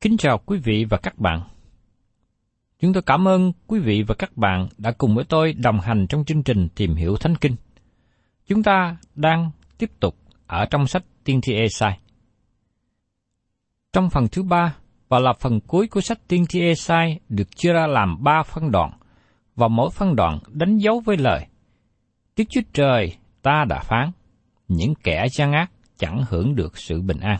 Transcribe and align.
Kính 0.00 0.16
chào 0.16 0.38
quý 0.38 0.58
vị 0.58 0.84
và 0.90 0.98
các 0.98 1.18
bạn. 1.18 1.40
Chúng 2.80 2.92
tôi 2.92 3.02
cảm 3.02 3.28
ơn 3.28 3.52
quý 3.66 3.80
vị 3.80 4.02
và 4.02 4.14
các 4.14 4.36
bạn 4.36 4.68
đã 4.78 4.92
cùng 4.98 5.14
với 5.14 5.24
tôi 5.24 5.52
đồng 5.52 5.80
hành 5.80 6.06
trong 6.08 6.24
chương 6.24 6.42
trình 6.42 6.68
Tìm 6.74 6.94
hiểu 6.94 7.16
Thánh 7.16 7.36
Kinh. 7.36 7.56
Chúng 8.46 8.62
ta 8.62 8.96
đang 9.14 9.50
tiếp 9.78 9.90
tục 10.00 10.16
ở 10.46 10.66
trong 10.70 10.86
sách 10.86 11.02
Tiên 11.24 11.40
tri 11.40 11.54
Esai. 11.54 11.98
Trong 13.92 14.10
phần 14.10 14.28
thứ 14.32 14.42
ba 14.42 14.76
và 15.08 15.18
là 15.18 15.32
phần 15.40 15.60
cuối 15.60 15.88
của 15.88 16.00
sách 16.00 16.18
Tiên 16.28 16.46
tri 16.46 16.60
Esai 16.60 17.20
được 17.28 17.56
chia 17.56 17.72
ra 17.72 17.86
làm 17.86 18.22
ba 18.22 18.42
phân 18.42 18.70
đoạn, 18.70 18.92
và 19.56 19.68
mỗi 19.68 19.90
phân 19.90 20.16
đoạn 20.16 20.38
đánh 20.48 20.78
dấu 20.78 21.00
với 21.00 21.16
lời. 21.16 21.46
Tiếc 22.34 22.50
Chúa 22.50 22.60
Trời 22.72 23.16
ta 23.42 23.64
đã 23.68 23.80
phán, 23.80 24.10
những 24.68 24.94
kẻ 24.94 25.26
gian 25.32 25.52
ác 25.52 25.70
chẳng 25.96 26.24
hưởng 26.28 26.54
được 26.54 26.78
sự 26.78 27.02
bình 27.02 27.20
an. 27.20 27.38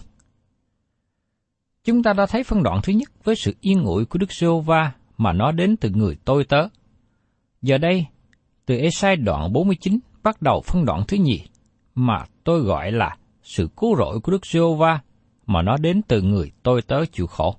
Chúng 1.89 2.03
ta 2.03 2.13
đã 2.13 2.27
thấy 2.27 2.43
phân 2.43 2.63
đoạn 2.63 2.81
thứ 2.83 2.93
nhất 2.93 3.09
với 3.25 3.37
sự 3.37 3.55
yên 3.61 3.85
ủi 3.85 4.05
của 4.05 4.19
Đức 4.19 4.33
giê 4.33 4.47
va 4.67 4.93
mà 5.17 5.33
nó 5.33 5.53
đến 5.53 5.77
từ 5.77 5.91
người 5.91 6.17
tôi 6.25 6.45
tớ. 6.45 6.69
Giờ 7.63 7.79
đây, 7.79 8.07
từ 8.67 8.77
Esai 8.77 9.17
đoạn 9.17 9.53
49 9.53 9.99
bắt 10.23 10.43
đầu 10.43 10.63
phân 10.67 10.85
đoạn 10.85 11.03
thứ 11.09 11.17
nhì, 11.17 11.41
mà 11.95 12.25
tôi 12.45 12.61
gọi 12.61 12.93
là 12.93 13.17
sự 13.43 13.69
cứu 13.77 13.97
rỗi 13.97 14.21
của 14.21 14.33
Đức 14.33 14.47
giê 14.47 14.61
va 14.79 15.01
mà 15.47 15.63
nó 15.63 15.77
đến 15.77 16.03
từ 16.09 16.23
người 16.23 16.53
tôi 16.63 16.83
tớ 16.83 17.05
chịu 17.13 17.27
khổ. 17.27 17.57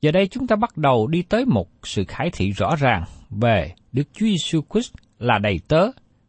Giờ 0.00 0.10
đây 0.10 0.28
chúng 0.28 0.46
ta 0.46 0.56
bắt 0.56 0.76
đầu 0.76 1.06
đi 1.06 1.22
tới 1.22 1.44
một 1.44 1.68
sự 1.82 2.04
khải 2.08 2.30
thị 2.32 2.50
rõ 2.50 2.76
ràng 2.76 3.04
về 3.30 3.74
Đức 3.92 4.08
Chúa 4.12 4.26
Giêsu 4.26 4.60
Christ 4.70 4.92
là 5.18 5.38
đầy 5.38 5.60
tớ 5.68 5.86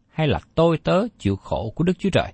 hay 0.07 0.27
là 0.27 0.39
tôi 0.55 0.77
tớ 0.77 1.07
chịu 1.19 1.35
khổ 1.35 1.73
của 1.75 1.83
Đức 1.83 1.99
Chúa 1.99 2.09
Trời. 2.09 2.33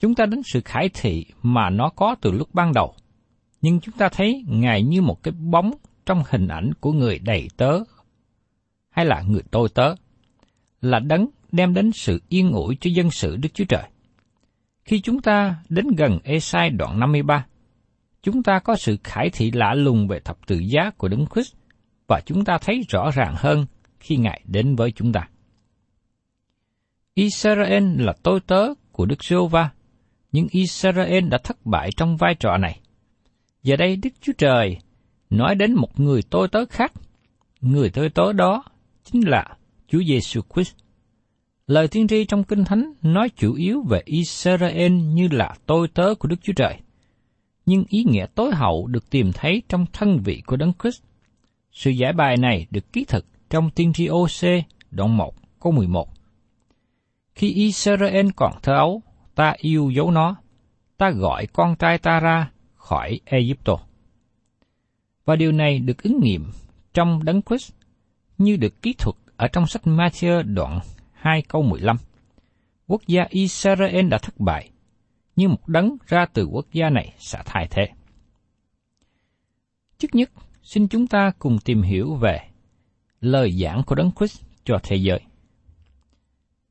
Chúng 0.00 0.14
ta 0.14 0.26
đến 0.26 0.42
sự 0.52 0.60
khải 0.64 0.88
thị 0.94 1.26
mà 1.42 1.70
nó 1.70 1.88
có 1.96 2.16
từ 2.20 2.30
lúc 2.32 2.54
ban 2.54 2.72
đầu, 2.72 2.94
nhưng 3.60 3.80
chúng 3.80 3.94
ta 3.94 4.08
thấy 4.08 4.44
Ngài 4.48 4.82
như 4.82 5.02
một 5.02 5.22
cái 5.22 5.32
bóng 5.32 5.70
trong 6.06 6.22
hình 6.28 6.48
ảnh 6.48 6.70
của 6.80 6.92
người 6.92 7.18
đầy 7.18 7.48
tớ 7.56 7.78
hay 8.90 9.06
là 9.06 9.22
người 9.22 9.42
tôi 9.50 9.68
tớ, 9.74 9.94
là 10.80 10.98
đấng 10.98 11.28
đem 11.52 11.74
đến 11.74 11.92
sự 11.92 12.22
yên 12.28 12.52
ủi 12.52 12.76
cho 12.80 12.90
dân 12.90 13.10
sự 13.10 13.36
Đức 13.36 13.48
Chúa 13.54 13.64
Trời. 13.64 13.82
Khi 14.84 15.00
chúng 15.00 15.20
ta 15.20 15.56
đến 15.68 15.86
gần 15.96 16.18
Esai 16.24 16.70
đoạn 16.70 17.00
53, 17.00 17.46
chúng 18.22 18.42
ta 18.42 18.58
có 18.58 18.76
sự 18.76 18.96
khải 19.04 19.30
thị 19.30 19.50
lạ 19.50 19.74
lùng 19.74 20.08
về 20.08 20.20
thập 20.20 20.46
tự 20.46 20.58
giá 20.58 20.90
của 20.90 21.08
Đấng 21.08 21.26
Christ 21.34 21.54
và 22.06 22.20
chúng 22.26 22.44
ta 22.44 22.58
thấy 22.58 22.84
rõ 22.88 23.10
ràng 23.10 23.34
hơn 23.36 23.66
khi 24.00 24.16
Ngài 24.16 24.40
đến 24.44 24.76
với 24.76 24.92
chúng 24.92 25.12
ta. 25.12 25.28
Israel 27.14 28.00
là 28.00 28.12
tôi 28.22 28.40
tớ 28.40 28.68
của 28.92 29.06
Đức 29.06 29.24
giê 29.24 29.36
va 29.50 29.70
nhưng 30.32 30.46
Israel 30.50 31.28
đã 31.28 31.38
thất 31.38 31.66
bại 31.66 31.90
trong 31.96 32.16
vai 32.16 32.34
trò 32.34 32.56
này. 32.56 32.80
Giờ 33.62 33.76
đây 33.76 33.96
Đức 33.96 34.10
Chúa 34.20 34.32
Trời 34.38 34.78
nói 35.30 35.54
đến 35.54 35.74
một 35.74 36.00
người 36.00 36.22
tôi 36.22 36.48
tớ 36.48 36.64
khác. 36.66 36.92
Người 37.60 37.90
tôi 37.90 38.08
tớ 38.08 38.32
đó 38.32 38.64
chính 39.04 39.28
là 39.28 39.56
Chúa 39.88 40.02
Giêsu 40.02 40.40
Christ. 40.54 40.74
Lời 41.66 41.88
tiên 41.88 42.08
tri 42.08 42.24
trong 42.24 42.44
Kinh 42.44 42.64
Thánh 42.64 42.92
nói 43.02 43.30
chủ 43.36 43.54
yếu 43.54 43.82
về 43.82 44.02
Israel 44.04 44.92
như 44.92 45.28
là 45.30 45.54
tôi 45.66 45.88
tớ 45.88 46.14
của 46.14 46.28
Đức 46.28 46.36
Chúa 46.42 46.52
Trời. 46.52 46.74
Nhưng 47.66 47.84
ý 47.88 48.04
nghĩa 48.04 48.26
tối 48.34 48.50
hậu 48.54 48.86
được 48.86 49.10
tìm 49.10 49.32
thấy 49.32 49.62
trong 49.68 49.86
thân 49.92 50.20
vị 50.24 50.42
của 50.46 50.56
Đấng 50.56 50.72
Christ. 50.82 51.02
Sự 51.72 51.90
giải 51.90 52.12
bài 52.12 52.36
này 52.36 52.66
được 52.70 52.92
ký 52.92 53.04
thực 53.04 53.26
trong 53.50 53.70
tiên 53.70 53.92
tri 53.92 54.08
OC 54.08 54.64
đoạn 54.90 55.16
1 55.16 55.34
câu 55.60 55.72
11. 55.72 56.08
Khi 57.34 57.52
Israel 57.52 58.28
còn 58.36 58.52
thơ 58.62 58.74
ấu, 58.74 59.02
ta 59.34 59.54
yêu 59.58 59.90
dấu 59.90 60.10
nó, 60.10 60.36
ta 60.96 61.10
gọi 61.10 61.46
con 61.46 61.76
trai 61.76 61.98
ta 61.98 62.20
ra 62.20 62.50
khỏi 62.88 63.20
Egypto. 63.24 63.78
Và 65.24 65.36
điều 65.36 65.52
này 65.52 65.78
được 65.78 66.02
ứng 66.02 66.20
nghiệm 66.22 66.50
trong 66.94 67.24
Đấng 67.24 67.42
Christ 67.42 67.72
như 68.38 68.56
được 68.56 68.82
ký 68.82 68.94
thuật 68.98 69.16
ở 69.36 69.48
trong 69.48 69.66
sách 69.66 69.82
Matthew 69.84 70.54
đoạn 70.54 70.80
2 71.12 71.42
câu 71.42 71.62
15. 71.62 71.96
Quốc 72.86 73.02
gia 73.06 73.26
Israel 73.30 74.08
đã 74.08 74.18
thất 74.18 74.40
bại, 74.40 74.70
nhưng 75.36 75.50
một 75.50 75.68
đấng 75.68 75.96
ra 76.06 76.26
từ 76.32 76.44
quốc 76.44 76.66
gia 76.72 76.90
này 76.90 77.12
sẽ 77.18 77.42
thay 77.44 77.66
thế. 77.70 77.88
Trước 79.98 80.08
nhất, 80.12 80.30
xin 80.62 80.88
chúng 80.88 81.06
ta 81.06 81.30
cùng 81.38 81.58
tìm 81.64 81.82
hiểu 81.82 82.14
về 82.14 82.40
lời 83.20 83.52
giảng 83.52 83.82
của 83.86 83.94
Đấng 83.94 84.10
Christ 84.18 84.42
cho 84.64 84.78
thế 84.82 84.96
giới. 84.96 85.20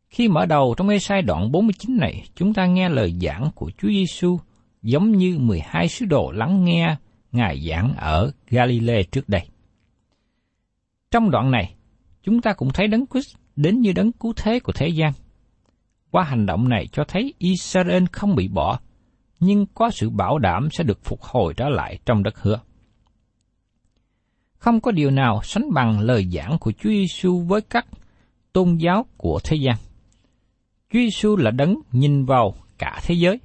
Khi 0.08 0.28
mở 0.28 0.46
đầu 0.46 0.74
trong 0.78 0.90
Ê-sai 0.90 1.22
đoạn 1.22 1.52
49 1.52 1.98
này, 1.98 2.24
chúng 2.36 2.54
ta 2.54 2.66
nghe 2.66 2.90
lời 2.90 3.16
giảng 3.22 3.50
của 3.56 3.72
Chúa 3.78 3.90
Giêsu 3.90 4.40
giống 4.88 5.12
như 5.12 5.38
12 5.40 5.88
sứ 5.88 6.06
đồ 6.06 6.32
lắng 6.32 6.64
nghe 6.64 6.96
Ngài 7.32 7.68
giảng 7.70 7.96
ở 7.98 8.32
Galilee 8.50 9.04
trước 9.04 9.30
đây. 9.30 9.42
Trong 11.12 11.32
đoạn 11.32 11.52
này, 11.52 11.76
chúng 12.24 12.42
ta 12.42 12.54
cũng 12.54 12.70
thấy 12.74 12.88
Đấng 12.88 13.06
Christ 13.08 13.36
đến 13.56 13.82
như 13.82 13.92
đấng 13.94 14.12
cứu 14.12 14.34
thế 14.36 14.60
của 14.60 14.72
thế 14.72 14.88
gian. 14.88 15.14
Qua 16.12 16.24
hành 16.24 16.46
động 16.46 16.70
này 16.70 16.88
cho 16.92 17.04
thấy 17.08 17.34
Israel 17.38 18.04
không 18.12 18.36
bị 18.36 18.48
bỏ, 18.48 18.80
nhưng 19.40 19.66
có 19.66 19.90
sự 19.90 20.10
bảo 20.10 20.40
đảm 20.40 20.68
sẽ 20.72 20.84
được 20.84 21.00
phục 21.04 21.22
hồi 21.22 21.54
trở 21.58 21.70
lại 21.70 22.00
trong 22.06 22.24
đất 22.24 22.40
hứa. 22.40 22.60
Không 24.58 24.82
có 24.82 24.92
điều 24.92 25.12
nào 25.12 25.42
sánh 25.44 25.74
bằng 25.74 26.00
lời 26.00 26.28
giảng 26.32 26.58
của 26.60 26.72
Chúa 26.72 26.90
Giêsu 26.90 27.40
với 27.40 27.62
các 27.62 27.88
tôn 28.54 28.78
giáo 28.78 29.06
của 29.18 29.40
thế 29.44 29.58
gian. 29.58 29.76
Chúa 30.94 31.00
Giêsu 31.00 31.36
là 31.36 31.52
đấng 31.52 31.76
nhìn 31.92 32.26
vào 32.26 32.54
cả 32.78 33.00
thế 33.04 33.16
giới. 33.16 33.40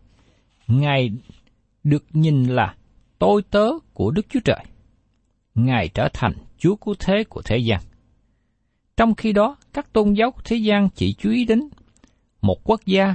Ngài 0.66 1.10
được 1.84 2.04
nhìn 2.12 2.44
là 2.44 2.74
tôi 3.18 3.42
tớ 3.50 3.68
của 3.92 4.10
Đức 4.10 4.26
Chúa 4.28 4.40
Trời. 4.44 4.64
Ngài 5.54 5.88
trở 5.88 6.08
thành 6.12 6.32
Chúa 6.58 6.76
cứu 6.76 6.94
thế 6.98 7.24
của 7.28 7.42
thế 7.44 7.58
gian. 7.58 7.80
Trong 8.96 9.14
khi 9.14 9.32
đó, 9.32 9.56
các 9.72 9.92
tôn 9.92 10.12
giáo 10.12 10.30
của 10.30 10.42
thế 10.44 10.56
gian 10.56 10.88
chỉ 10.94 11.12
chú 11.12 11.30
ý 11.30 11.44
đến 11.44 11.68
một 12.42 12.60
quốc 12.64 12.80
gia 12.86 13.14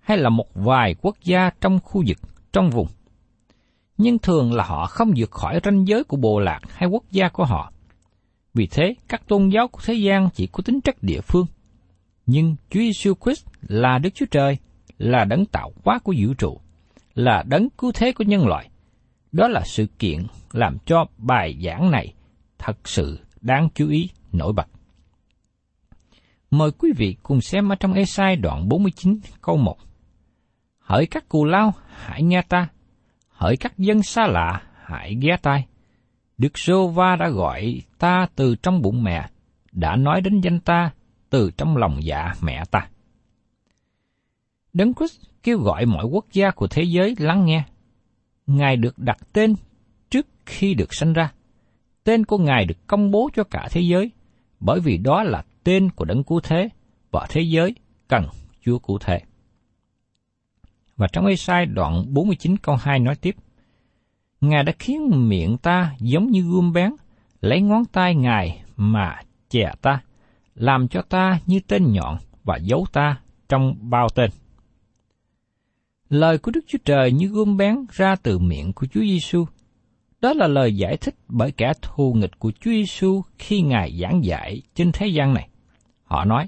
hay 0.00 0.18
là 0.18 0.28
một 0.28 0.54
vài 0.54 0.94
quốc 1.02 1.16
gia 1.24 1.50
trong 1.60 1.78
khu 1.80 2.02
vực, 2.06 2.18
trong 2.52 2.70
vùng. 2.70 2.86
Nhưng 3.98 4.18
thường 4.18 4.52
là 4.52 4.64
họ 4.64 4.86
không 4.86 5.12
vượt 5.16 5.30
khỏi 5.30 5.60
ranh 5.64 5.88
giới 5.88 6.04
của 6.04 6.16
bộ 6.16 6.40
lạc 6.40 6.60
hay 6.68 6.88
quốc 6.88 7.04
gia 7.10 7.28
của 7.28 7.44
họ. 7.44 7.72
Vì 8.54 8.66
thế, 8.66 8.94
các 9.08 9.28
tôn 9.28 9.48
giáo 9.48 9.68
của 9.68 9.80
thế 9.84 9.94
gian 9.94 10.28
chỉ 10.34 10.46
có 10.46 10.62
tính 10.64 10.80
chất 10.80 11.02
địa 11.02 11.20
phương. 11.20 11.46
Nhưng 12.26 12.56
Chúa 12.70 12.80
Giêsu 12.80 13.14
Christ 13.24 13.46
là 13.60 13.98
Đức 13.98 14.10
Chúa 14.14 14.26
Trời, 14.30 14.58
là 14.98 15.24
đấng 15.24 15.46
tạo 15.46 15.72
hóa 15.84 15.98
của 15.98 16.14
vũ 16.18 16.34
trụ, 16.34 16.60
là 17.14 17.42
đấng 17.46 17.70
cứu 17.70 17.92
thế 17.94 18.12
của 18.12 18.24
nhân 18.24 18.46
loại. 18.46 18.70
Đó 19.32 19.48
là 19.48 19.60
sự 19.64 19.86
kiện 19.98 20.26
làm 20.52 20.78
cho 20.86 21.06
bài 21.18 21.58
giảng 21.64 21.90
này 21.90 22.14
thật 22.58 22.88
sự 22.88 23.18
đáng 23.40 23.68
chú 23.74 23.88
ý 23.88 24.10
nổi 24.32 24.52
bật. 24.52 24.66
Mời 26.50 26.70
quý 26.70 26.92
vị 26.96 27.16
cùng 27.22 27.40
xem 27.40 27.68
ở 27.68 27.76
trong 27.80 27.92
Esai 27.92 28.36
đoạn 28.36 28.68
49 28.68 29.18
câu 29.42 29.56
1. 29.56 29.76
Hỡi 30.78 31.06
các 31.06 31.28
cù 31.28 31.44
lao, 31.44 31.72
hãy 31.88 32.22
nghe 32.22 32.42
ta. 32.42 32.68
Hỡi 33.28 33.56
các 33.56 33.78
dân 33.78 34.02
xa 34.02 34.26
lạ, 34.26 34.62
hãy 34.84 35.16
ghé 35.20 35.36
tai. 35.42 35.66
Đức 36.38 36.58
Sô 36.58 36.88
Va 36.88 37.16
đã 37.16 37.28
gọi 37.28 37.82
ta 37.98 38.26
từ 38.36 38.56
trong 38.56 38.82
bụng 38.82 39.04
mẹ, 39.04 39.28
đã 39.72 39.96
nói 39.96 40.20
đến 40.20 40.40
danh 40.40 40.60
ta 40.60 40.90
từ 41.30 41.50
trong 41.56 41.76
lòng 41.76 42.04
dạ 42.04 42.32
mẹ 42.42 42.64
ta. 42.70 42.88
Đấng 44.74 44.94
Christ 44.94 45.20
kêu 45.42 45.58
gọi 45.58 45.86
mọi 45.86 46.04
quốc 46.04 46.26
gia 46.32 46.50
của 46.50 46.66
thế 46.66 46.82
giới 46.82 47.14
lắng 47.18 47.44
nghe. 47.44 47.64
Ngài 48.46 48.76
được 48.76 48.98
đặt 48.98 49.18
tên 49.32 49.54
trước 50.10 50.26
khi 50.46 50.74
được 50.74 50.94
sanh 50.94 51.12
ra. 51.12 51.32
Tên 52.04 52.24
của 52.24 52.38
Ngài 52.38 52.64
được 52.64 52.86
công 52.86 53.10
bố 53.10 53.30
cho 53.34 53.44
cả 53.44 53.68
thế 53.70 53.80
giới, 53.80 54.10
bởi 54.60 54.80
vì 54.80 54.98
đó 54.98 55.22
là 55.22 55.44
tên 55.64 55.90
của 55.90 56.04
đấng 56.04 56.24
cứu 56.24 56.40
thế 56.40 56.68
và 57.10 57.26
thế 57.30 57.40
giới 57.40 57.74
cần 58.08 58.26
Chúa 58.64 58.78
cứu 58.78 58.98
thế. 58.98 59.20
Và 60.96 61.06
trong 61.12 61.26
Ê-sai 61.26 61.66
đoạn 61.66 62.04
49 62.14 62.56
câu 62.56 62.76
2 62.76 62.98
nói 62.98 63.14
tiếp, 63.16 63.36
Ngài 64.40 64.62
đã 64.62 64.72
khiến 64.78 65.28
miệng 65.28 65.58
ta 65.58 65.94
giống 65.98 66.30
như 66.30 66.40
gươm 66.40 66.72
bén, 66.72 66.92
lấy 67.40 67.60
ngón 67.60 67.84
tay 67.84 68.14
Ngài 68.14 68.62
mà 68.76 69.20
chè 69.50 69.72
ta, 69.82 70.00
làm 70.54 70.88
cho 70.88 71.02
ta 71.02 71.38
như 71.46 71.60
tên 71.68 71.92
nhọn 71.92 72.16
và 72.44 72.56
giấu 72.56 72.86
ta 72.92 73.20
trong 73.48 73.74
bao 73.80 74.08
tên. 74.14 74.30
Lời 76.14 76.38
của 76.38 76.50
Đức 76.50 76.60
Chúa 76.66 76.78
Trời 76.84 77.12
như 77.12 77.26
gươm 77.26 77.56
bén 77.56 77.76
ra 77.92 78.16
từ 78.22 78.38
miệng 78.38 78.72
của 78.72 78.86
Chúa 78.86 79.00
Giêsu. 79.00 79.46
Đó 80.20 80.32
là 80.32 80.46
lời 80.46 80.76
giải 80.76 80.96
thích 80.96 81.14
bởi 81.28 81.52
kẻ 81.52 81.72
thù 81.82 82.12
nghịch 82.12 82.38
của 82.38 82.52
Chúa 82.60 82.70
Giêsu 82.70 83.22
khi 83.38 83.60
Ngài 83.60 83.98
giảng 84.00 84.24
dạy 84.24 84.62
trên 84.74 84.92
thế 84.92 85.06
gian 85.06 85.34
này. 85.34 85.48
Họ 86.04 86.24
nói, 86.24 86.46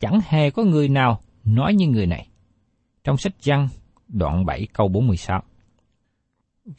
chẳng 0.00 0.20
hề 0.24 0.50
có 0.50 0.62
người 0.62 0.88
nào 0.88 1.20
nói 1.44 1.74
như 1.74 1.86
người 1.86 2.06
này. 2.06 2.28
Trong 3.04 3.16
sách 3.16 3.32
Giăng, 3.42 3.68
đoạn 4.08 4.46
7 4.46 4.66
câu 4.72 4.88
46. 4.88 5.42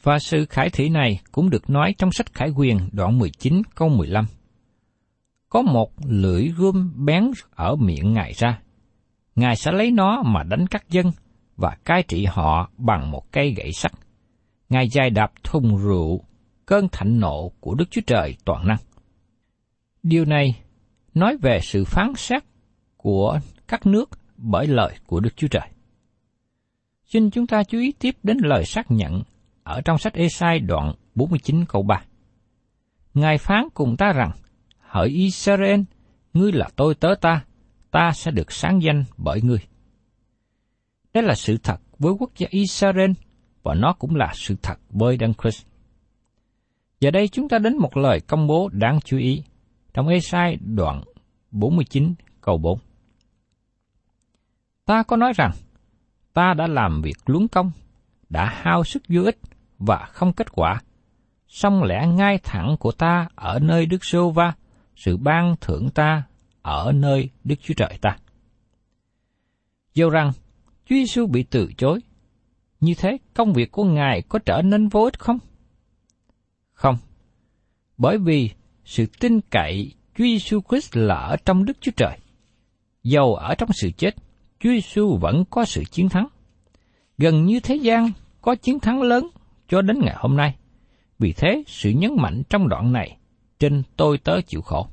Và 0.02 0.18
sự 0.18 0.46
khải 0.46 0.70
thị 0.70 0.88
này 0.88 1.20
cũng 1.32 1.50
được 1.50 1.70
nói 1.70 1.94
trong 1.98 2.12
sách 2.12 2.34
Khải 2.34 2.50
Quyền 2.50 2.78
đoạn 2.92 3.18
19 3.18 3.62
câu 3.74 3.88
15. 3.88 4.26
Có 5.48 5.62
một 5.62 5.92
lưỡi 6.06 6.48
gươm 6.48 7.04
bén 7.04 7.30
ở 7.50 7.76
miệng 7.76 8.12
Ngài 8.12 8.32
ra. 8.32 8.60
Ngài 9.36 9.56
sẽ 9.56 9.72
lấy 9.72 9.90
nó 9.90 10.22
mà 10.22 10.42
đánh 10.42 10.66
các 10.66 10.90
dân 10.90 11.10
và 11.58 11.76
cai 11.84 12.02
trị 12.02 12.24
họ 12.24 12.70
bằng 12.78 13.10
một 13.10 13.32
cây 13.32 13.54
gậy 13.56 13.72
sắt. 13.72 13.92
Ngài 14.68 14.88
dài 14.88 15.10
đạp 15.10 15.32
thùng 15.44 15.76
rượu, 15.76 16.24
cơn 16.66 16.88
thạnh 16.92 17.20
nộ 17.20 17.52
của 17.60 17.74
Đức 17.74 17.90
Chúa 17.90 18.00
Trời 18.06 18.36
toàn 18.44 18.68
năng. 18.68 18.78
Điều 20.02 20.24
này 20.24 20.60
nói 21.14 21.36
về 21.42 21.60
sự 21.62 21.84
phán 21.84 22.12
xét 22.16 22.42
của 22.96 23.38
các 23.68 23.86
nước 23.86 24.10
bởi 24.36 24.66
lời 24.66 24.94
của 25.06 25.20
Đức 25.20 25.36
Chúa 25.36 25.48
Trời. 25.48 25.68
Xin 27.04 27.30
chúng 27.30 27.46
ta 27.46 27.62
chú 27.64 27.78
ý 27.78 27.92
tiếp 27.92 28.14
đến 28.22 28.36
lời 28.40 28.64
xác 28.64 28.90
nhận 28.90 29.22
ở 29.62 29.80
trong 29.80 29.98
sách 29.98 30.14
Esai 30.14 30.58
đoạn 30.58 30.94
49 31.14 31.64
câu 31.68 31.82
3. 31.82 32.02
Ngài 33.14 33.38
phán 33.38 33.68
cùng 33.74 33.96
ta 33.96 34.12
rằng, 34.12 34.30
hỡi 34.78 35.08
Israel, 35.08 35.80
ngươi 36.32 36.52
là 36.52 36.68
tôi 36.76 36.94
tớ 36.94 37.14
ta, 37.20 37.44
ta 37.90 38.10
sẽ 38.14 38.30
được 38.30 38.52
sáng 38.52 38.82
danh 38.82 39.04
bởi 39.16 39.42
ngươi. 39.42 39.58
Đây 41.14 41.22
là 41.22 41.34
sự 41.34 41.58
thật 41.62 41.80
với 41.98 42.12
quốc 42.18 42.30
gia 42.36 42.46
Israel 42.50 43.10
và 43.62 43.74
nó 43.74 43.92
cũng 43.92 44.16
là 44.16 44.32
sự 44.34 44.56
thật 44.62 44.78
với 44.90 45.16
Đấng 45.16 45.34
Christ. 45.34 45.66
Giờ 47.00 47.10
đây 47.10 47.28
chúng 47.28 47.48
ta 47.48 47.58
đến 47.58 47.76
một 47.76 47.96
lời 47.96 48.20
công 48.20 48.46
bố 48.46 48.68
đáng 48.72 49.00
chú 49.04 49.18
ý 49.18 49.42
trong 49.94 50.08
Esai 50.08 50.56
đoạn 50.56 51.02
49 51.50 52.14
câu 52.40 52.58
4. 52.58 52.78
Ta 54.84 55.02
có 55.02 55.16
nói 55.16 55.32
rằng, 55.36 55.50
ta 56.32 56.54
đã 56.54 56.66
làm 56.66 57.02
việc 57.02 57.16
luống 57.26 57.48
công, 57.48 57.70
đã 58.28 58.44
hao 58.44 58.84
sức 58.84 59.02
vô 59.08 59.22
ích 59.22 59.38
và 59.78 60.08
không 60.12 60.32
kết 60.32 60.52
quả. 60.52 60.80
Song 61.48 61.82
lẽ 61.82 62.06
ngay 62.06 62.38
thẳng 62.38 62.76
của 62.80 62.92
ta 62.92 63.28
ở 63.34 63.58
nơi 63.58 63.86
Đức 63.86 64.04
Sô 64.04 64.30
Va, 64.30 64.52
sự 64.96 65.16
ban 65.16 65.54
thưởng 65.60 65.90
ta 65.90 66.22
ở 66.62 66.92
nơi 66.92 67.30
Đức 67.44 67.54
Chúa 67.62 67.74
Trời 67.74 67.98
ta. 68.00 68.16
Dù 69.94 70.10
rằng 70.10 70.32
Chúa 70.88 70.96
Giêsu 70.96 71.26
bị 71.26 71.42
từ 71.42 71.68
chối, 71.76 72.00
như 72.80 72.94
thế 72.94 73.18
công 73.34 73.52
việc 73.52 73.72
của 73.72 73.84
Ngài 73.84 74.22
có 74.22 74.38
trở 74.38 74.62
nên 74.62 74.88
vô 74.88 75.04
ích 75.04 75.18
không? 75.18 75.38
Không, 76.72 76.96
bởi 77.98 78.18
vì 78.18 78.50
sự 78.84 79.06
tin 79.20 79.40
cậy 79.40 79.92
Chúa 80.14 80.24
Giêsu 80.24 80.60
Christ 80.68 80.96
là 80.96 81.14
ở 81.14 81.36
trong 81.44 81.64
Đức 81.64 81.72
Chúa 81.80 81.92
Trời. 81.96 82.18
Dầu 83.02 83.34
ở 83.34 83.54
trong 83.54 83.68
sự 83.72 83.90
chết, 83.90 84.16
Chúa 84.60 84.70
Giêsu 84.70 85.16
vẫn 85.16 85.44
có 85.50 85.64
sự 85.64 85.84
chiến 85.84 86.08
thắng. 86.08 86.28
Gần 87.18 87.44
như 87.46 87.60
thế 87.60 87.74
gian 87.76 88.10
có 88.40 88.54
chiến 88.54 88.80
thắng 88.80 89.02
lớn 89.02 89.28
cho 89.68 89.82
đến 89.82 89.98
ngày 90.00 90.14
hôm 90.18 90.36
nay. 90.36 90.56
Vì 91.18 91.32
thế, 91.32 91.62
sự 91.66 91.90
nhấn 91.90 92.10
mạnh 92.16 92.42
trong 92.50 92.68
đoạn 92.68 92.92
này 92.92 93.16
trên 93.58 93.82
tôi 93.96 94.18
tớ 94.18 94.40
chịu 94.40 94.60
khổ. 94.60 94.88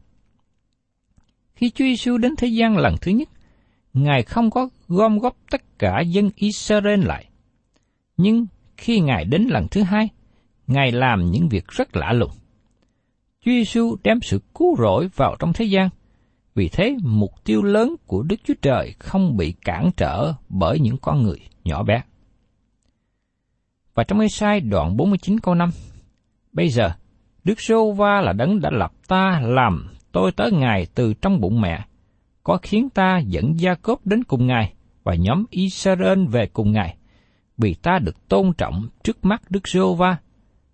Khi 1.56 1.70
Chúa 1.70 1.86
Giêsu 1.86 2.18
đến 2.18 2.36
thế 2.38 2.48
gian 2.48 2.78
lần 2.78 2.96
thứ 3.02 3.12
nhất, 3.12 3.30
Ngài 3.94 4.24
không 4.24 4.50
có 4.50 4.70
gom 4.88 5.20
góp 5.20 5.38
tất 5.52 5.80
cả 5.80 6.00
dân 6.00 6.30
Israel 6.36 7.06
lại. 7.06 7.26
Nhưng 8.18 8.46
khi 8.78 9.00
Ngài 9.00 9.26
đến 9.26 9.44
lần 9.50 9.68
thứ 9.72 9.82
hai, 9.82 10.10
Ngài 10.68 10.92
làm 10.92 11.32
những 11.32 11.50
việc 11.50 11.68
rất 11.68 11.96
lạ 11.96 12.14
lùng. 12.14 12.32
Chúa 13.42 13.52
Giêsu 13.52 13.96
đem 14.04 14.20
sự 14.22 14.42
cứu 14.56 14.76
rỗi 14.80 15.10
vào 15.16 15.36
trong 15.40 15.54
thế 15.54 15.66
gian. 15.66 15.90
Vì 16.56 16.70
thế, 16.70 16.96
mục 17.04 17.32
tiêu 17.44 17.64
lớn 17.64 17.96
của 18.06 18.24
Đức 18.24 18.36
Chúa 18.44 18.54
Trời 18.62 18.94
không 19.00 19.38
bị 19.38 19.54
cản 19.66 19.90
trở 19.98 20.34
bởi 20.50 20.80
những 20.80 20.98
con 20.98 21.24
người 21.24 21.40
nhỏ 21.64 21.84
bé. 21.84 22.04
Và 23.96 24.04
trong 24.04 24.20
Ê-sai 24.20 24.62
đoạn 24.62 24.98
49 24.98 25.40
câu 25.40 25.56
5, 25.56 25.70
Bây 26.54 26.70
giờ, 26.70 26.92
Đức 27.44 27.62
Sô 27.62 27.92
Va 27.92 28.22
là 28.22 28.34
đấng 28.34 28.60
đã 28.60 28.70
lập 28.74 28.92
ta 29.08 29.42
làm 29.44 29.88
tôi 30.12 30.32
tới 30.32 30.52
Ngài 30.52 30.88
từ 30.96 31.14
trong 31.14 31.42
bụng 31.42 31.62
mẹ, 31.62 31.86
có 32.44 32.58
khiến 32.62 32.90
ta 32.90 33.20
dẫn 33.20 33.60
Gia 33.60 33.76
Cốp 33.76 34.06
đến 34.06 34.24
cùng 34.24 34.48
Ngài 34.48 34.75
và 35.06 35.16
nhóm 35.16 35.46
Israel 35.50 36.26
về 36.26 36.48
cùng 36.48 36.72
Ngài, 36.72 36.98
vì 37.58 37.74
ta 37.74 38.00
được 38.00 38.28
tôn 38.28 38.54
trọng 38.58 38.90
trước 39.04 39.26
mắt 39.26 39.42
Đức 39.50 39.68
giê 39.68 39.80
va 39.98 40.18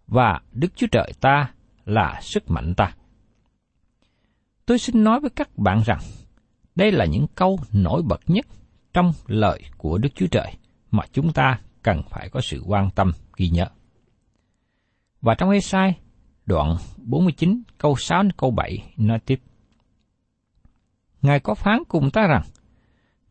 và 0.07 0.39
Đức 0.51 0.67
Chúa 0.75 0.87
Trời 0.91 1.13
ta 1.21 1.51
là 1.85 2.19
sức 2.21 2.49
mạnh 2.49 2.73
ta. 2.77 2.93
Tôi 4.65 4.79
xin 4.79 5.03
nói 5.03 5.19
với 5.19 5.29
các 5.29 5.57
bạn 5.57 5.81
rằng, 5.85 5.99
đây 6.75 6.91
là 6.91 7.05
những 7.05 7.25
câu 7.35 7.59
nổi 7.71 8.01
bật 8.01 8.21
nhất 8.27 8.45
trong 8.93 9.13
lời 9.27 9.61
của 9.77 9.97
Đức 9.97 10.09
Chúa 10.15 10.27
Trời 10.27 10.53
mà 10.91 11.03
chúng 11.11 11.33
ta 11.33 11.59
cần 11.83 12.01
phải 12.09 12.29
có 12.29 12.41
sự 12.41 12.63
quan 12.65 12.89
tâm 12.95 13.11
ghi 13.37 13.49
nhớ. 13.49 13.65
Và 15.21 15.35
trong 15.35 15.49
Esai 15.49 15.99
đoạn 16.45 16.75
49 16.97 17.63
câu 17.77 17.95
6 17.95 18.23
đến 18.23 18.31
câu 18.31 18.51
7 18.51 18.93
nói 18.97 19.19
tiếp. 19.19 19.41
Ngài 21.21 21.39
có 21.39 21.55
phán 21.55 21.83
cùng 21.87 22.11
ta 22.11 22.27
rằng, 22.27 22.43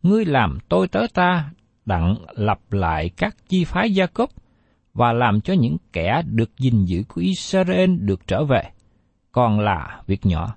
Ngươi 0.03 0.25
làm 0.25 0.59
tôi 0.69 0.89
tớ 0.89 1.01
ta 1.15 1.51
đặng 1.87 2.17
lập 2.35 2.61
lại 2.71 3.11
các 3.17 3.37
chi 3.49 3.65
phái 3.65 3.95
gia 3.95 4.07
cốp 4.07 4.31
và 4.95 5.13
làm 5.13 5.41
cho 5.41 5.55
những 5.55 5.77
kẻ 5.93 6.23
được 6.27 6.51
gìn 6.59 6.85
giữ 6.85 7.03
của 7.09 7.21
Israel 7.21 7.97
được 7.97 8.27
trở 8.27 8.45
về, 8.45 8.63
còn 9.33 9.61
là 9.61 10.03
việc 10.07 10.27
nhỏ. 10.27 10.55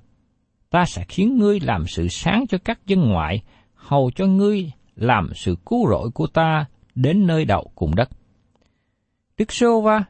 Ta 0.69 0.85
sẽ 0.85 1.05
khiến 1.07 1.37
ngươi 1.37 1.59
làm 1.59 1.87
sự 1.87 2.07
sáng 2.07 2.45
cho 2.49 2.57
các 2.65 2.79
dân 2.85 2.99
ngoại, 3.09 3.43
hầu 3.73 4.11
cho 4.15 4.25
ngươi 4.25 4.71
làm 4.95 5.29
sự 5.35 5.55
cứu 5.65 5.89
rỗi 5.89 6.09
của 6.13 6.27
ta 6.27 6.65
đến 6.95 7.27
nơi 7.27 7.45
đầu 7.45 7.71
cùng 7.75 7.95
đất. 7.95 8.09
Đức 9.37 9.51
Sô 9.51 9.81
Va, 9.81 10.03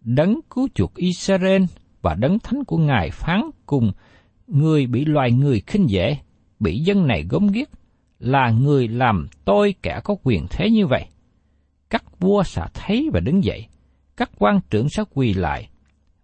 đấng 0.00 0.40
cứu 0.50 0.68
chuộc 0.74 0.94
Israel 0.94 1.62
và 2.02 2.14
đấng 2.14 2.38
thánh 2.38 2.64
của 2.64 2.78
Ngài 2.78 3.10
phán 3.10 3.40
cùng 3.66 3.92
người 4.46 4.86
bị 4.86 5.04
loài 5.04 5.32
người 5.32 5.62
khinh 5.66 5.90
dễ, 5.90 6.16
bị 6.60 6.78
dân 6.78 7.06
này 7.06 7.24
gốm 7.28 7.46
ghiếc, 7.46 7.68
là 8.18 8.50
người 8.50 8.88
làm 8.88 9.26
tôi 9.44 9.74
kẻ 9.82 10.00
có 10.04 10.16
quyền 10.22 10.46
thế 10.50 10.70
như 10.70 10.86
vậy. 10.86 11.06
Các 11.90 12.04
vua 12.20 12.42
sẽ 12.42 12.62
thấy 12.74 13.08
và 13.12 13.20
đứng 13.20 13.44
dậy, 13.44 13.66
các 14.16 14.30
quan 14.38 14.60
trưởng 14.70 14.88
sẽ 14.88 15.02
quỳ 15.14 15.34
lại, 15.34 15.68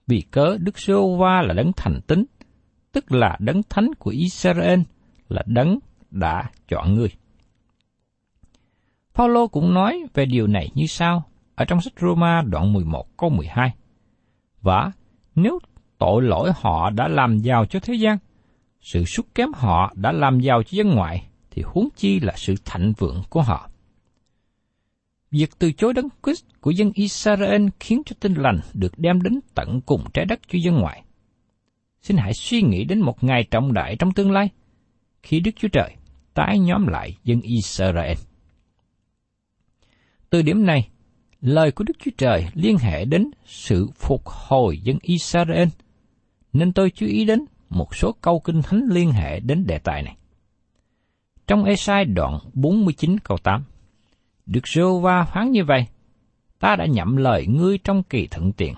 vì 0.06 0.20
cớ 0.30 0.56
Đức 0.60 0.78
giê 0.78 0.94
va 1.18 1.42
là 1.42 1.54
đấng 1.54 1.72
thành 1.76 2.00
tín, 2.06 2.24
tức 2.92 3.12
là 3.12 3.36
đấng 3.40 3.62
thánh 3.62 3.94
của 3.98 4.10
Israel, 4.10 4.80
là 5.28 5.42
đấng 5.46 5.78
đã 6.10 6.50
chọn 6.68 6.94
ngươi. 6.94 7.08
Paulo 9.14 9.46
cũng 9.46 9.74
nói 9.74 10.02
về 10.14 10.26
điều 10.26 10.46
này 10.46 10.70
như 10.74 10.86
sau 10.86 11.22
ở 11.54 11.64
trong 11.64 11.80
sách 11.80 11.92
Roma 12.00 12.42
đoạn 12.42 12.72
11 12.72 13.16
câu 13.16 13.30
12. 13.30 13.74
Và 14.62 14.92
nếu 15.34 15.58
tội 15.98 16.22
lỗi 16.22 16.50
họ 16.56 16.90
đã 16.90 17.08
làm 17.08 17.38
giàu 17.38 17.64
cho 17.66 17.80
thế 17.80 17.94
gian, 17.94 18.18
sự 18.80 19.04
sút 19.04 19.26
kém 19.34 19.48
họ 19.54 19.92
đã 19.96 20.12
làm 20.12 20.40
giàu 20.40 20.62
cho 20.62 20.76
dân 20.76 20.88
ngoại, 20.88 21.29
thì 21.50 21.62
huống 21.66 21.88
chi 21.96 22.20
là 22.20 22.32
sự 22.36 22.54
thạnh 22.64 22.92
vượng 22.98 23.22
của 23.30 23.42
họ. 23.42 23.70
Việc 25.30 25.50
từ 25.58 25.72
chối 25.72 25.92
đấng 25.92 26.08
Christ 26.24 26.44
của 26.60 26.70
dân 26.70 26.92
Israel 26.94 27.66
khiến 27.80 28.02
cho 28.06 28.16
tin 28.20 28.34
lành 28.34 28.60
được 28.74 28.98
đem 28.98 29.22
đến 29.22 29.40
tận 29.54 29.80
cùng 29.86 30.04
trái 30.14 30.24
đất 30.24 30.40
cho 30.48 30.58
dân 30.62 30.74
ngoại. 30.74 31.02
Xin 32.02 32.16
hãy 32.16 32.34
suy 32.34 32.62
nghĩ 32.62 32.84
đến 32.84 33.00
một 33.00 33.24
ngày 33.24 33.44
trọng 33.50 33.72
đại 33.72 33.96
trong 33.98 34.12
tương 34.12 34.30
lai, 34.32 34.48
khi 35.22 35.40
Đức 35.40 35.50
Chúa 35.56 35.68
Trời 35.68 35.96
tái 36.34 36.58
nhóm 36.58 36.86
lại 36.86 37.16
dân 37.24 37.40
Israel. 37.40 38.16
Từ 40.30 40.42
điểm 40.42 40.66
này, 40.66 40.88
lời 41.40 41.72
của 41.72 41.84
Đức 41.84 41.96
Chúa 41.98 42.10
Trời 42.18 42.46
liên 42.54 42.78
hệ 42.78 43.04
đến 43.04 43.30
sự 43.46 43.88
phục 43.94 44.26
hồi 44.26 44.78
dân 44.78 44.98
Israel, 45.02 45.68
nên 46.52 46.72
tôi 46.72 46.90
chú 46.90 47.06
ý 47.06 47.24
đến 47.24 47.44
một 47.68 47.96
số 47.96 48.14
câu 48.20 48.40
kinh 48.40 48.62
thánh 48.62 48.82
liên 48.90 49.12
hệ 49.12 49.40
đến 49.40 49.66
đề 49.66 49.78
tài 49.78 50.02
này. 50.02 50.16
Trong 51.50 51.64
Esai 51.64 52.04
đoạn 52.04 52.38
49 52.54 53.18
câu 53.24 53.38
8, 53.42 53.64
Đức 54.46 54.68
giê 54.68 54.82
va 55.02 55.24
phán 55.24 55.50
như 55.50 55.64
vậy, 55.64 55.86
ta 56.60 56.76
đã 56.76 56.86
nhậm 56.86 57.16
lời 57.16 57.46
ngươi 57.46 57.78
trong 57.78 58.02
kỳ 58.02 58.26
thận 58.26 58.52
tiện, 58.52 58.74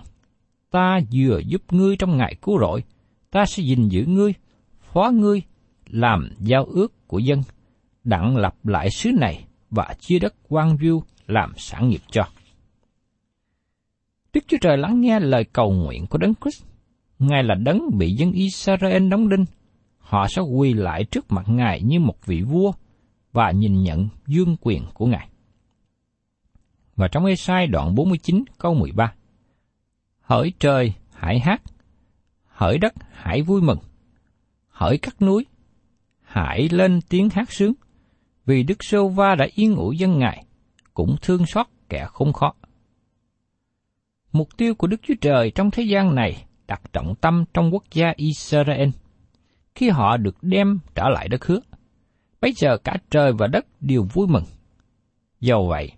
ta 0.71 1.01
vừa 1.13 1.41
giúp 1.47 1.63
ngươi 1.71 1.97
trong 1.97 2.17
ngày 2.17 2.37
cứu 2.43 2.59
rỗi, 2.61 2.83
ta 3.31 3.45
sẽ 3.47 3.63
gìn 3.63 3.89
giữ 3.89 4.05
ngươi, 4.07 4.35
phó 4.81 5.11
ngươi, 5.11 5.43
làm 5.87 6.31
giao 6.39 6.65
ước 6.65 7.09
của 7.09 7.19
dân, 7.19 7.43
đặng 8.05 8.37
lập 8.37 8.55
lại 8.65 8.91
xứ 8.91 9.11
này 9.21 9.45
và 9.71 9.95
chia 10.01 10.19
đất 10.19 10.35
quan 10.49 10.77
view 10.77 11.01
làm 11.27 11.53
sản 11.57 11.89
nghiệp 11.89 12.03
cho. 12.11 12.23
Đức 14.33 14.45
Chúa 14.47 14.59
Trời 14.61 14.79
lắng 14.79 15.01
nghe 15.01 15.21
lời 15.21 15.45
cầu 15.45 15.73
nguyện 15.73 16.07
của 16.07 16.19
Đấng 16.19 16.35
Christ. 16.41 16.65
Ngài 17.19 17.45
là 17.45 17.55
đấng 17.55 17.99
bị 17.99 18.13
dân 18.13 18.33
Israel 18.33 19.09
đóng 19.09 19.29
đinh. 19.29 19.45
Họ 20.13 20.27
sẽ 20.29 20.43
quỳ 20.43 20.75
lại 20.75 21.05
trước 21.05 21.33
mặt 21.33 21.45
Ngài 21.49 21.83
như 21.83 22.01
một 22.01 22.27
vị 22.27 22.43
vua 22.43 22.73
và 23.33 23.51
nhìn 23.51 23.83
nhận 23.83 24.09
dương 24.27 24.57
quyền 24.61 24.85
của 24.95 25.07
Ngài. 25.07 25.29
Và 26.97 27.09
trong 27.09 27.25
Ê-sai 27.25 27.67
đoạn 27.67 27.95
49 27.95 28.45
câu 28.59 28.75
13 28.75 29.15
Hỡi 30.21 30.53
trời, 30.59 30.93
hãy 31.15 31.41
hát, 31.41 31.63
hỡi 32.47 32.79
đất, 32.79 32.93
hãy 33.13 33.43
vui 33.43 33.63
mừng, 33.63 33.79
hỡi 34.69 34.99
các 34.99 35.23
núi, 35.23 35.47
hãy 36.21 36.69
lên 36.69 37.01
tiếng 37.09 37.29
hát 37.29 37.53
sướng, 37.53 37.73
vì 38.47 38.63
Đức 38.63 38.85
Sô 38.85 39.09
Va 39.09 39.35
đã 39.35 39.47
yên 39.55 39.77
ủi 39.77 39.99
dân 39.99 40.19
Ngài, 40.19 40.45
cũng 40.95 41.17
thương 41.23 41.47
xót 41.47 41.67
kẻ 41.89 42.07
khốn 42.09 42.33
khó. 42.33 42.55
Mục 44.33 44.49
tiêu 44.57 44.75
của 44.75 44.87
Đức 44.87 45.01
Chúa 45.03 45.15
Trời 45.21 45.51
trong 45.51 45.71
thế 45.71 45.83
gian 45.83 46.15
này 46.15 46.45
đặt 46.67 46.83
trọng 46.93 47.15
tâm 47.15 47.45
trong 47.55 47.75
quốc 47.75 47.85
gia 47.93 48.13
Israel. 48.17 48.89
Khi 49.75 49.89
họ 49.89 50.17
được 50.17 50.37
đem 50.43 50.79
trở 50.95 51.09
lại 51.09 51.29
đất 51.29 51.45
hứa, 51.45 51.61
bây 52.41 52.53
giờ 52.53 52.77
cả 52.85 52.97
trời 53.11 53.33
và 53.33 53.47
đất 53.47 53.67
đều 53.81 54.07
vui 54.13 54.27
mừng. 54.27 54.45
Do 55.41 55.63
vậy, 55.69 55.93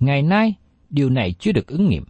ngày 0.00 0.22
nay 0.22 0.54
điều 0.90 1.10
này 1.10 1.34
chưa 1.38 1.52
được 1.52 1.66
ứng 1.66 1.88
nghiệm. 1.88 2.04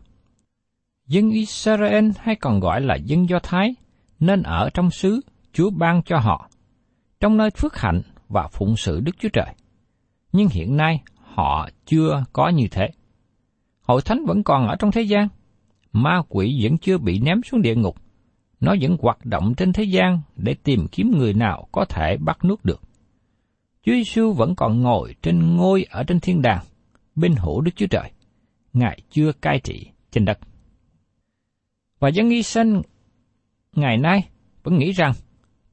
Dân 1.06 1.30
Israel 1.30 2.10
hay 2.18 2.34
còn 2.34 2.60
gọi 2.60 2.80
là 2.80 2.94
dân 2.94 3.28
Do 3.28 3.38
Thái 3.42 3.75
nên 4.20 4.42
ở 4.42 4.70
trong 4.75 4.90
xứ 4.90 5.20
Chúa 5.52 5.70
ban 5.70 6.02
cho 6.02 6.18
họ, 6.18 6.50
trong 7.20 7.36
nơi 7.36 7.50
phước 7.50 7.76
hạnh 7.76 8.02
và 8.28 8.48
phụng 8.48 8.76
sự 8.76 9.00
Đức 9.00 9.12
Chúa 9.18 9.28
Trời. 9.32 9.54
Nhưng 10.32 10.48
hiện 10.48 10.76
nay 10.76 11.02
họ 11.22 11.68
chưa 11.86 12.25
có 12.32 12.48
như 12.48 12.68
thế. 12.70 12.88
Hội 13.80 14.02
thánh 14.04 14.25
vẫn 14.26 14.42
còn 14.42 14.68
ở 14.68 14.76
trong 14.78 14.92
thế 14.92 15.02
gian, 15.02 15.28
ma 15.92 16.22
quỷ 16.28 16.60
vẫn 16.62 16.78
chưa 16.78 16.98
bị 16.98 17.18
ném 17.18 17.42
xuống 17.42 17.62
địa 17.62 17.75
ngục, 17.75 17.96
nó 18.60 18.75
vẫn 18.80 18.96
hoạt 19.00 19.25
động 19.25 19.54
trên 19.54 19.72
thế 19.72 19.84
gian 19.84 20.20
để 20.36 20.54
tìm 20.62 20.86
kiếm 20.92 21.10
người 21.18 21.34
nào 21.34 21.68
có 21.72 21.84
thể 21.84 22.16
bắt 22.16 22.44
nuốt 22.44 22.64
được. 22.64 22.80
Chúa 23.82 23.92
Giêsu 23.92 24.32
vẫn 24.32 24.54
còn 24.54 24.80
ngồi 24.80 25.14
trên 25.22 25.56
ngôi 25.56 25.86
ở 25.90 26.02
trên 26.04 26.20
thiên 26.20 26.42
đàng, 26.42 26.64
bên 27.14 27.34
hữu 27.36 27.60
Đức 27.60 27.70
Chúa 27.76 27.86
Trời. 27.86 28.10
Ngài 28.72 29.00
chưa 29.10 29.32
cai 29.32 29.60
trị 29.60 29.90
trên 30.10 30.25
đất. 30.25 30.38
Và 31.98 32.08
dân 32.08 32.30
y 32.30 32.42
sinh 32.42 32.82
ngày 33.72 33.96
nay 33.96 34.28
vẫn 34.62 34.78
nghĩ 34.78 34.92
rằng 34.92 35.12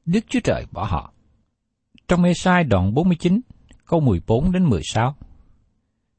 Đức 0.06 0.20
Chúa 0.28 0.40
Trời 0.44 0.66
bỏ 0.72 0.84
họ. 0.84 1.12
Trong 2.08 2.24
Ê-sai 2.24 2.64
đoạn 2.64 2.94
49, 2.94 3.40
câu 3.86 4.00
14 4.00 4.52
đến 4.52 4.64
16, 4.64 5.14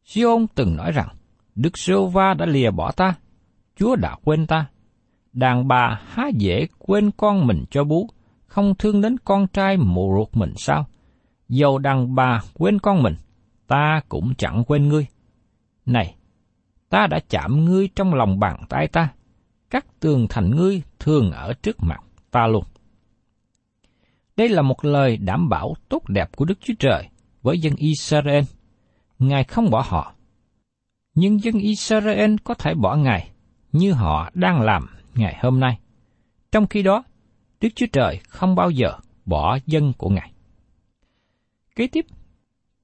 Siôn 0.03 0.47
từng 0.55 0.75
nói 0.75 0.91
rằng, 0.91 1.07
Đức 1.55 1.77
Sô 1.77 2.07
Va 2.07 2.33
đã 2.33 2.45
lìa 2.45 2.71
bỏ 2.71 2.91
ta, 2.91 3.13
Chúa 3.75 3.95
đã 3.95 4.15
quên 4.23 4.47
ta. 4.47 4.69
Đàn 5.35 5.67
bà 5.67 6.01
há 6.05 6.27
dễ 6.27 6.67
quên 6.79 7.11
con 7.17 7.47
mình 7.47 7.65
cho 7.71 7.83
bú, 7.83 8.09
không 8.45 8.75
thương 8.75 9.01
đến 9.01 9.17
con 9.17 9.47
trai 9.47 9.77
mù 9.77 10.13
ruột 10.17 10.37
mình 10.37 10.53
sao? 10.57 10.85
Dầu 11.49 11.77
đàn 11.77 12.15
bà 12.15 12.41
quên 12.53 12.79
con 12.79 13.03
mình, 13.03 13.15
ta 13.67 14.01
cũng 14.09 14.33
chẳng 14.37 14.63
quên 14.67 14.89
ngươi. 14.89 15.07
Này, 15.85 16.15
ta 16.89 17.07
đã 17.07 17.19
chạm 17.29 17.65
ngươi 17.65 17.89
trong 17.95 18.13
lòng 18.13 18.39
bàn 18.39 18.59
tay 18.69 18.87
ta, 18.87 19.09
các 19.69 19.85
tường 19.99 20.27
thành 20.29 20.49
ngươi 20.49 20.81
thường 20.99 21.31
ở 21.31 21.53
trước 21.53 21.83
mặt 21.83 22.01
ta 22.31 22.47
luôn. 22.47 22.63
Đây 24.37 24.49
là 24.49 24.61
một 24.61 24.85
lời 24.85 25.17
đảm 25.17 25.49
bảo 25.49 25.75
tốt 25.89 26.09
đẹp 26.09 26.35
của 26.35 26.45
Đức 26.45 26.57
Chúa 26.61 26.73
Trời 26.79 27.09
với 27.41 27.59
dân 27.59 27.75
Israel. 27.75 28.43
Ngài 29.19 29.43
không 29.43 29.69
bỏ 29.69 29.85
họ. 29.87 30.13
Nhưng 31.15 31.43
dân 31.43 31.55
Israel 31.59 32.35
có 32.43 32.53
thể 32.53 32.73
bỏ 32.73 32.95
Ngài 32.95 33.29
như 33.71 33.93
họ 33.93 34.29
đang 34.33 34.61
làm 34.61 34.87
ngày 35.15 35.37
hôm 35.41 35.59
nay. 35.59 35.79
Trong 36.51 36.67
khi 36.67 36.83
đó, 36.83 37.03
Đức 37.61 37.69
Chúa 37.75 37.85
Trời 37.93 38.19
không 38.27 38.55
bao 38.55 38.69
giờ 38.69 38.93
bỏ 39.25 39.57
dân 39.65 39.93
của 39.97 40.09
Ngài. 40.09 40.31
Kế 41.75 41.87
tiếp, 41.87 42.05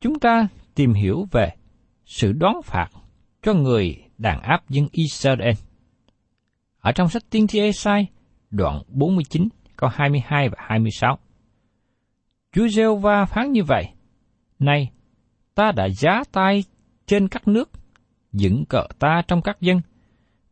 chúng 0.02 0.20
ta 0.20 0.48
tìm 0.76 0.94
hiểu 0.94 1.28
về 1.32 1.50
sự 2.06 2.32
đoán 2.32 2.62
phạt 2.64 2.88
cho 3.42 3.54
người 3.54 4.04
đàn 4.18 4.42
áp 4.42 4.70
dân 4.70 4.88
Israel. 4.92 5.56
Ở 6.80 6.92
trong 6.92 7.10
sách 7.10 7.24
Tiên 7.30 7.48
tri 7.48 7.60
Esai, 7.60 8.08
đoạn 8.50 8.82
49, 8.88 9.48
câu 9.76 9.90
22 9.94 10.50
và 10.50 10.58
26. 10.60 11.18
Chúa 12.52 12.68
giê 12.68 12.84
va 13.02 13.26
phán 13.26 13.52
như 13.52 13.64
vậy, 13.64 13.86
Này, 14.60 14.92
ta 15.56 15.72
đã 15.72 15.90
giá 15.90 16.24
tay 16.32 16.64
trên 17.06 17.28
các 17.28 17.48
nước, 17.48 17.70
dựng 18.34 18.66
cờ 18.66 18.84
ta 19.00 19.22
trong 19.28 19.42
các 19.42 19.62
dân, 19.62 19.82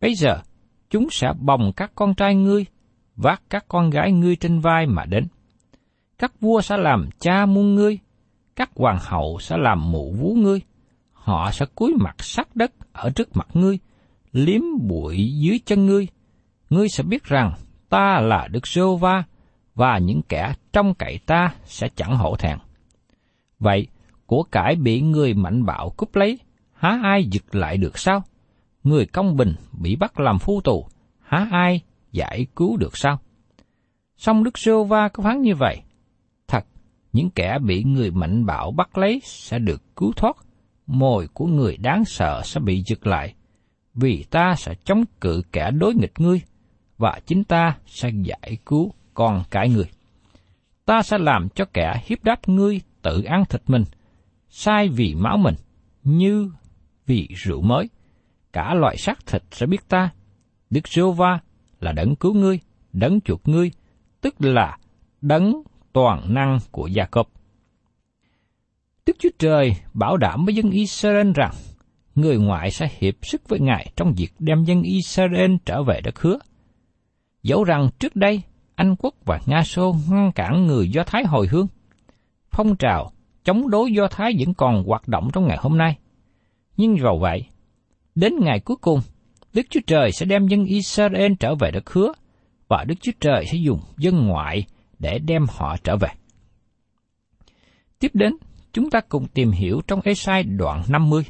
Bây 0.01 0.15
giờ, 0.15 0.41
chúng 0.89 1.07
sẽ 1.11 1.33
bồng 1.39 1.71
các 1.75 1.91
con 1.95 2.15
trai 2.15 2.35
ngươi, 2.35 2.65
vác 3.15 3.41
các 3.49 3.65
con 3.67 3.89
gái 3.89 4.11
ngươi 4.11 4.35
trên 4.35 4.59
vai 4.59 4.85
mà 4.87 5.05
đến. 5.05 5.27
Các 6.17 6.41
vua 6.41 6.61
sẽ 6.61 6.77
làm 6.77 7.09
cha 7.19 7.45
muôn 7.45 7.75
ngươi, 7.75 7.99
các 8.55 8.69
hoàng 8.75 8.97
hậu 9.01 9.39
sẽ 9.39 9.57
làm 9.57 9.91
mụ 9.91 10.11
vú 10.11 10.33
ngươi. 10.33 10.61
Họ 11.11 11.51
sẽ 11.51 11.65
cúi 11.75 11.93
mặt 11.99 12.15
sát 12.19 12.55
đất 12.55 12.71
ở 12.93 13.09
trước 13.09 13.37
mặt 13.37 13.47
ngươi, 13.53 13.79
liếm 14.31 14.61
bụi 14.87 15.33
dưới 15.35 15.59
chân 15.65 15.85
ngươi. 15.85 16.07
Ngươi 16.69 16.89
sẽ 16.89 17.03
biết 17.03 17.23
rằng 17.23 17.53
ta 17.89 18.19
là 18.19 18.47
Đức 18.47 18.67
Sô 18.67 18.95
Va, 18.95 19.23
và 19.75 19.97
những 19.97 20.21
kẻ 20.21 20.53
trong 20.73 20.93
cậy 20.93 21.19
ta 21.25 21.53
sẽ 21.65 21.89
chẳng 21.95 22.15
hổ 22.15 22.35
thẹn. 22.35 22.57
Vậy, 23.59 23.87
của 24.25 24.43
cải 24.43 24.75
bị 24.75 25.01
người 25.01 25.33
mạnh 25.33 25.65
bạo 25.65 25.89
cúp 25.97 26.15
lấy, 26.15 26.39
há 26.73 26.99
ai 27.03 27.23
giật 27.23 27.55
lại 27.55 27.77
được 27.77 27.97
sao? 27.97 28.23
Người 28.89 29.05
công 29.05 29.35
bình 29.35 29.55
bị 29.71 29.95
bắt 29.95 30.19
làm 30.19 30.39
phu 30.39 30.61
tù, 30.61 30.87
há 31.19 31.47
ai 31.51 31.81
giải 32.11 32.45
cứu 32.55 32.77
được 32.77 32.97
sao? 32.97 33.19
Song 34.17 34.43
Đức 34.43 34.57
Sô 34.57 34.83
Va 34.83 35.07
có 35.07 35.23
phán 35.23 35.41
như 35.41 35.55
vậy. 35.55 35.81
Thật, 36.47 36.65
những 37.13 37.29
kẻ 37.29 37.57
bị 37.65 37.83
người 37.83 38.11
mạnh 38.11 38.45
bạo 38.45 38.71
bắt 38.71 38.97
lấy 38.97 39.21
sẽ 39.23 39.59
được 39.59 39.81
cứu 39.95 40.11
thoát, 40.15 40.37
mồi 40.87 41.27
của 41.33 41.45
người 41.45 41.77
đáng 41.77 42.05
sợ 42.05 42.41
sẽ 42.45 42.59
bị 42.59 42.83
giật 42.85 43.07
lại, 43.07 43.33
vì 43.93 44.23
ta 44.29 44.55
sẽ 44.57 44.73
chống 44.83 45.03
cự 45.21 45.41
kẻ 45.51 45.71
đối 45.71 45.95
nghịch 45.95 46.19
ngươi, 46.19 46.41
và 46.97 47.19
chính 47.25 47.43
ta 47.43 47.77
sẽ 47.85 48.09
giải 48.23 48.57
cứu 48.65 48.93
con 49.13 49.43
cái 49.49 49.69
ngươi. 49.69 49.89
Ta 50.85 51.01
sẽ 51.01 51.17
làm 51.17 51.49
cho 51.49 51.65
kẻ 51.73 52.01
hiếp 52.05 52.23
đáp 52.23 52.49
ngươi 52.49 52.81
tự 53.01 53.21
ăn 53.21 53.45
thịt 53.45 53.61
mình, 53.67 53.83
sai 54.49 54.89
vì 54.89 55.15
máu 55.15 55.37
mình, 55.37 55.55
như 56.03 56.51
vì 57.05 57.27
rượu 57.35 57.61
mới 57.61 57.89
cả 58.53 58.73
loại 58.73 58.97
xác 58.97 59.25
thịt 59.25 59.43
sẽ 59.51 59.65
biết 59.65 59.89
ta. 59.89 60.09
Đức 60.69 60.87
giê 60.87 61.01
va 61.17 61.39
là 61.79 61.91
đấng 61.91 62.15
cứu 62.15 62.33
ngươi, 62.33 62.59
đấng 62.93 63.21
chuộc 63.21 63.47
ngươi, 63.47 63.71
tức 64.21 64.35
là 64.39 64.77
đấng 65.21 65.63
toàn 65.93 66.33
năng 66.33 66.59
của 66.71 66.87
Gia 66.87 67.05
Cốp. 67.05 67.29
Đức 69.05 69.15
Chúa 69.19 69.29
Trời 69.39 69.75
bảo 69.93 70.17
đảm 70.17 70.45
với 70.45 70.55
dân 70.55 70.71
Israel 70.71 71.31
rằng 71.35 71.53
người 72.15 72.37
ngoại 72.37 72.71
sẽ 72.71 72.89
hiệp 72.97 73.15
sức 73.21 73.49
với 73.49 73.59
Ngài 73.59 73.91
trong 73.95 74.13
việc 74.17 74.33
đem 74.39 74.63
dân 74.63 74.81
Israel 74.81 75.55
trở 75.65 75.83
về 75.83 76.01
đất 76.03 76.19
hứa. 76.19 76.37
Dẫu 77.43 77.63
rằng 77.63 77.89
trước 77.99 78.15
đây 78.15 78.41
Anh 78.75 78.95
quốc 78.99 79.13
và 79.25 79.39
Nga 79.45 79.63
Xô 79.63 79.95
ngăn 80.09 80.31
cản 80.31 80.65
người 80.65 80.89
Do 80.89 81.03
Thái 81.03 81.23
hồi 81.25 81.47
hương, 81.47 81.67
phong 82.51 82.75
trào 82.75 83.11
chống 83.43 83.69
đối 83.69 83.91
Do 83.91 84.07
Thái 84.07 84.31
vẫn 84.39 84.53
còn 84.53 84.83
hoạt 84.83 85.07
động 85.07 85.29
trong 85.33 85.47
ngày 85.47 85.57
hôm 85.61 85.77
nay. 85.77 85.97
Nhưng 86.77 86.95
vào 87.01 87.17
vậy, 87.17 87.45
đến 88.19 88.33
ngày 88.39 88.59
cuối 88.59 88.77
cùng, 88.81 88.99
Đức 89.53 89.61
Chúa 89.69 89.79
Trời 89.87 90.11
sẽ 90.11 90.25
đem 90.25 90.47
dân 90.47 90.65
Israel 90.65 91.31
trở 91.39 91.55
về 91.55 91.71
đất 91.71 91.89
hứa, 91.89 92.13
và 92.67 92.83
Đức 92.87 92.95
Chúa 93.01 93.11
Trời 93.19 93.45
sẽ 93.51 93.57
dùng 93.57 93.79
dân 93.97 94.27
ngoại 94.27 94.65
để 94.99 95.19
đem 95.19 95.45
họ 95.49 95.77
trở 95.83 95.97
về. 95.97 96.09
Tiếp 97.99 98.11
đến, 98.13 98.33
chúng 98.73 98.89
ta 98.89 99.01
cùng 99.09 99.27
tìm 99.27 99.51
hiểu 99.51 99.81
trong 99.87 100.01
Esai 100.01 100.43
đoạn 100.43 100.83
50. 100.89 101.23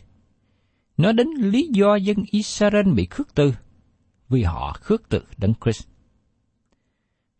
Nói 0.97 1.13
đến 1.13 1.27
lý 1.39 1.69
do 1.73 1.95
dân 1.95 2.17
Israel 2.31 2.93
bị 2.93 3.07
khước 3.09 3.35
từ, 3.35 3.53
vì 4.29 4.43
họ 4.43 4.77
khước 4.81 5.09
từ 5.09 5.23
Đấng 5.37 5.53
Christ. 5.63 5.87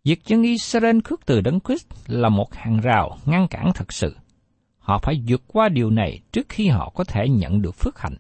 Việc 0.04 0.26
dân 0.26 0.44
Israel 0.44 0.98
khước 1.04 1.26
từ 1.26 1.42
Đấng 1.42 1.60
Christ 1.60 1.88
là 2.08 2.30
một 2.30 2.54
hàng 2.54 2.80
rào 2.80 3.18
ngăn 3.26 3.48
cản 3.48 3.72
thật 3.76 3.94
sự. 3.94 4.16
Họ 4.80 5.00
phải 5.04 5.24
vượt 5.28 5.42
qua 5.48 5.70
điều 5.70 5.90
này 5.90 6.20
trước 6.32 6.50
khi 6.50 6.68
họ 6.68 6.92
có 6.96 7.04
thể 7.04 7.30
nhận 7.30 7.62
được 7.62 7.76
phước 7.76 8.00
hạnh. 8.00 8.16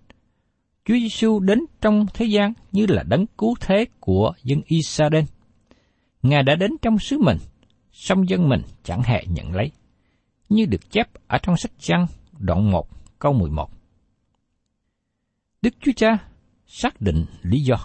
Chúa 0.89 0.95
Giêsu 0.95 1.39
đến 1.39 1.59
trong 1.81 2.05
thế 2.13 2.25
gian 2.25 2.53
như 2.71 2.85
là 2.89 3.03
đấng 3.03 3.25
cứu 3.27 3.55
thế 3.59 3.85
của 3.99 4.33
dân 4.43 4.61
Israel. 4.65 5.23
Ngài 6.21 6.43
đã 6.43 6.55
đến 6.55 6.71
trong 6.81 6.99
xứ 6.99 7.17
mình, 7.17 7.37
song 7.91 8.29
dân 8.29 8.49
mình 8.49 8.61
chẳng 8.83 9.01
hề 9.03 9.23
nhận 9.27 9.55
lấy. 9.55 9.71
Như 10.49 10.65
được 10.65 10.91
chép 10.91 11.07
ở 11.27 11.37
trong 11.37 11.57
sách 11.57 11.71
Giăng 11.79 12.05
đoạn 12.39 12.71
1 12.71 12.87
câu 13.19 13.33
11. 13.33 13.69
Đức 15.61 15.73
Chúa 15.79 15.91
Cha 15.95 16.17
xác 16.65 17.01
định 17.01 17.25
lý 17.41 17.59
do. 17.59 17.75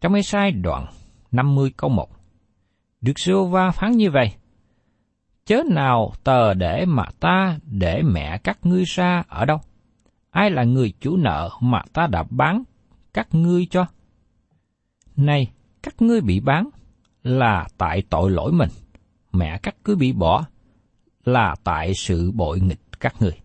Trong 0.00 0.14
Ê-sai 0.14 0.52
đoạn 0.52 0.86
50 1.32 1.70
câu 1.76 1.90
1, 1.90 2.08
Đức 3.00 3.18
giê 3.18 3.32
va 3.50 3.70
phán 3.70 3.92
như 3.92 4.10
vậy, 4.10 4.32
Chớ 5.46 5.62
nào 5.70 6.12
tờ 6.24 6.54
để 6.54 6.84
mà 6.86 7.04
ta 7.20 7.58
để 7.64 8.02
mẹ 8.02 8.38
các 8.38 8.58
ngươi 8.62 8.84
ra 8.84 9.24
ở 9.28 9.44
đâu? 9.44 9.58
Ai 10.38 10.50
là 10.50 10.64
người 10.64 10.92
chủ 11.00 11.16
nợ 11.16 11.50
mà 11.60 11.82
ta 11.92 12.06
đã 12.06 12.24
bán 12.30 12.62
các 13.14 13.28
ngươi 13.32 13.66
cho? 13.70 13.86
Này, 15.16 15.50
các 15.82 16.02
ngươi 16.02 16.20
bị 16.20 16.40
bán 16.40 16.68
là 17.22 17.68
tại 17.78 18.02
tội 18.10 18.30
lỗi 18.30 18.52
mình, 18.52 18.68
mẹ 19.32 19.58
các 19.62 19.76
cứ 19.84 19.96
bị 19.96 20.12
bỏ 20.12 20.44
là 21.24 21.56
tại 21.64 21.94
sự 21.94 22.32
bội 22.32 22.60
nghịch 22.60 22.80
các 23.00 23.14
người. 23.20 23.40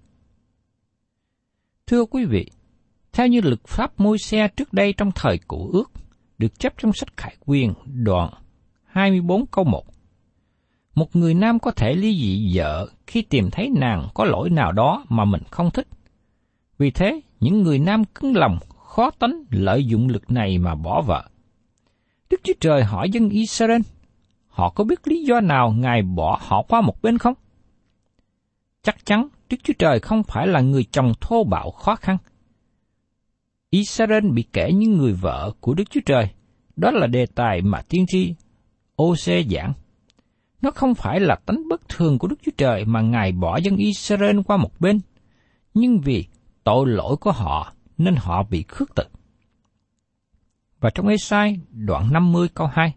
Thưa 1.88 2.06
quý 2.06 2.26
vị, 2.26 2.50
theo 3.14 3.28
như 3.28 3.42
lực 3.42 3.68
pháp 3.68 4.00
môi 4.00 4.18
xe 4.18 4.48
trước 4.48 4.74
đây 4.74 4.94
trong 4.94 5.12
thời 5.16 5.40
cổ 5.48 5.70
ước, 5.74 5.92
được 6.38 6.60
chấp 6.60 6.74
trong 6.78 6.94
sách 6.94 7.18
Khải 7.18 7.36
Quyền 7.46 7.74
đoạn 7.86 8.34
24 8.86 9.46
câu 9.46 9.66
1. 9.66 9.86
Một 10.96 11.16
người 11.16 11.34
nam 11.34 11.60
có 11.60 11.72
thể 11.72 11.94
ly 11.94 12.16
dị 12.16 12.58
vợ 12.58 12.88
khi 13.08 13.22
tìm 13.22 13.50
thấy 13.52 13.70
nàng 13.70 14.08
có 14.14 14.26
lỗi 14.26 14.50
nào 14.50 14.72
đó 14.72 15.06
mà 15.10 15.26
mình 15.26 15.42
không 15.52 15.72
thích. 15.72 15.88
Vì 16.78 16.92
thế, 16.92 17.22
những 17.40 17.64
người 17.64 17.80
nam 17.80 18.04
cứng 18.06 18.36
lòng, 18.36 18.58
khó 18.84 19.12
tánh 19.12 19.44
lợi 19.50 19.86
dụng 19.86 20.08
lực 20.08 20.32
này 20.32 20.58
mà 20.58 20.76
bỏ 20.76 21.02
vợ. 21.02 21.30
Đức 22.30 22.42
Chúa 22.44 22.54
Trời 22.60 22.84
hỏi 22.84 23.10
dân 23.10 23.30
Israel, 23.30 23.82
họ 24.48 24.70
có 24.70 24.84
biết 24.84 25.08
lý 25.08 25.24
do 25.24 25.42
nào 25.42 25.72
Ngài 25.72 26.02
bỏ 26.02 26.40
họ 26.42 26.62
qua 26.62 26.82
một 26.82 27.02
bên 27.02 27.18
không? 27.18 27.34
Chắc 28.84 29.06
chắn 29.06 29.28
Đức 29.50 29.58
Chúa 29.64 29.74
Trời 29.80 30.00
không 30.00 30.24
phải 30.24 30.48
là 30.48 30.62
người 30.62 30.84
chồng 30.92 31.14
thô 31.22 31.44
bạo 31.44 31.72
khó 31.72 31.96
khăn. 31.96 32.18
Israel 33.70 34.30
bị 34.34 34.44
kể 34.54 34.72
những 34.74 34.98
người 34.98 35.14
vợ 35.14 35.52
của 35.60 35.74
Đức 35.74 35.84
Chúa 35.90 36.02
Trời. 36.06 36.30
Đó 36.76 36.92
là 36.92 37.08
đề 37.08 37.26
tài 37.26 37.62
mà 37.62 37.82
tiên 37.90 38.06
tri 38.08 38.34
OC 39.02 39.46
giảng. 39.52 39.74
Nó 40.62 40.72
không 40.72 40.96
phải 40.96 41.20
là 41.20 41.36
tánh 41.46 41.68
bất 41.70 41.90
thường 41.90 42.20
của 42.20 42.28
Đức 42.28 42.36
Chúa 42.46 42.52
Trời 42.58 42.86
mà 42.86 43.02
Ngài 43.02 43.32
bỏ 43.32 43.58
dân 43.58 43.76
Israel 43.78 44.40
qua 44.46 44.58
một 44.58 44.80
bên, 44.80 45.00
nhưng 45.74 46.02
vì 46.02 46.26
tội 46.64 46.88
lỗi 46.88 47.16
của 47.18 47.32
họ 47.32 47.74
nên 47.98 48.16
họ 48.16 48.44
bị 48.44 48.66
khước 48.68 48.96
từ. 48.96 49.04
Và 50.80 50.90
trong 50.90 51.08
Ê-sai 51.08 51.60
đoạn 51.72 52.14
50 52.14 52.48
câu 52.54 52.68
2, 52.68 52.94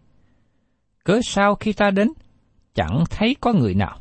Cớ 1.03 1.19
sao 1.23 1.55
khi 1.55 1.73
ta 1.73 1.91
đến, 1.91 2.11
chẳng 2.73 3.03
thấy 3.09 3.35
có 3.41 3.53
người 3.53 3.75
nào. 3.75 3.97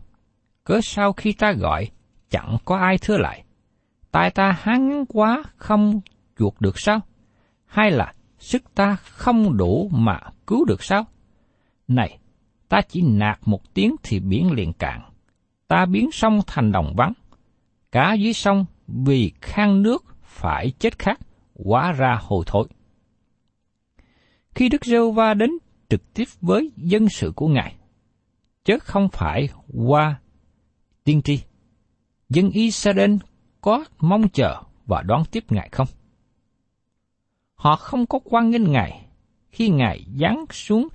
Cớ 0.65 0.81
sao 0.83 1.13
khi 1.13 1.33
ta 1.33 1.53
gọi, 1.53 1.91
chẳng 2.31 2.57
có 2.65 2.77
ai 2.77 2.99
thưa 2.99 3.17
lại. 3.17 3.45
Tai 4.11 4.31
ta 4.31 4.53
hán 4.61 5.05
quá 5.09 5.45
không 5.57 6.01
chuột 6.39 6.55
được 6.61 6.79
sao? 6.79 7.01
Hay 7.67 7.91
là 7.91 8.13
sức 8.39 8.75
ta 8.75 8.97
không 8.97 9.57
đủ 9.57 9.91
mà 9.93 10.21
cứu 10.47 10.65
được 10.65 10.83
sao? 10.83 11.05
Này, 11.89 12.19
ta 12.69 12.81
chỉ 12.89 13.03
nạt 13.03 13.39
một 13.45 13.75
tiếng 13.75 13.97
thì 14.03 14.21
biển 14.21 14.53
liền 14.53 14.73
cạn. 14.73 15.01
Ta 15.69 15.87
biến 15.87 16.11
sông 16.13 16.41
thành 16.47 16.73
đồng 16.73 16.95
vắng. 16.97 17.13
Cá 17.93 18.15
dưới 18.15 18.33
sông 18.33 18.65
vì 18.89 19.33
khang 19.41 19.83
nước 19.83 20.05
phải 20.23 20.73
chết 20.79 20.99
khát, 20.99 21.19
quá 21.55 21.93
ra 21.93 22.19
hồi 22.23 22.45
thối. 22.47 22.69
Khi 24.55 24.69
Đức 24.69 24.85
giê 24.85 24.99
va 25.15 25.35
đến 25.35 25.51
trực 25.89 26.15
tiếp 26.15 26.25
với 26.41 26.73
dân 26.77 27.09
sự 27.09 27.33
của 27.37 27.49
Ngài, 27.49 27.77
chứ 28.65 28.79
không 28.79 29.09
phải 29.13 29.49
qua 29.75 30.21
tiên 31.05 31.23
tri, 31.23 31.41
dân 32.29 32.51
Israel 32.51 33.15
có 33.61 33.85
mong 33.99 34.29
chờ 34.29 34.63
và 34.87 35.03
đón 35.03 35.23
tiếp 35.31 35.45
Ngài 35.49 35.69
không? 35.73 35.89
Họ 37.55 37.77
không 37.77 38.07
có 38.07 38.19
quan 38.25 38.51
nghênh 38.51 38.73
Ngài 38.73 39.07
khi 39.51 39.69
Ngài 39.69 40.07
giáng 40.21 40.45
xuống 40.51 40.89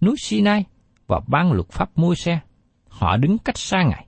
núi 0.00 0.16
Sinai 0.18 0.64
và 1.06 1.20
ban 1.26 1.52
luật 1.52 1.68
pháp 1.68 1.98
môi 1.98 2.16
xe. 2.16 2.40
Họ 2.88 3.16
đứng 3.16 3.38
cách 3.38 3.58
xa 3.58 3.82
Ngài. 3.82 4.06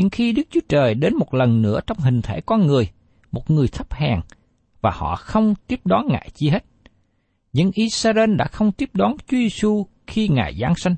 Nhưng 0.00 0.10
khi 0.10 0.32
Đức 0.32 0.42
Chúa 0.50 0.60
Trời 0.68 0.94
đến 0.94 1.16
một 1.16 1.34
lần 1.34 1.62
nữa 1.62 1.80
trong 1.86 1.98
hình 1.98 2.22
thể 2.22 2.40
con 2.40 2.66
người, 2.66 2.90
một 3.32 3.50
người 3.50 3.68
thấp 3.68 3.92
hèn, 3.92 4.20
và 4.80 4.90
họ 4.94 5.16
không 5.16 5.54
tiếp 5.66 5.80
đón 5.84 6.08
Ngài 6.08 6.30
chi 6.34 6.48
hết. 6.48 6.64
Nhưng 7.52 7.70
Israel 7.74 8.34
đã 8.36 8.44
không 8.44 8.72
tiếp 8.72 8.90
đón 8.92 9.16
Chúa 9.18 9.36
Giêsu 9.36 9.86
khi 10.06 10.28
Ngài 10.28 10.54
giáng 10.60 10.74
sanh. 10.74 10.96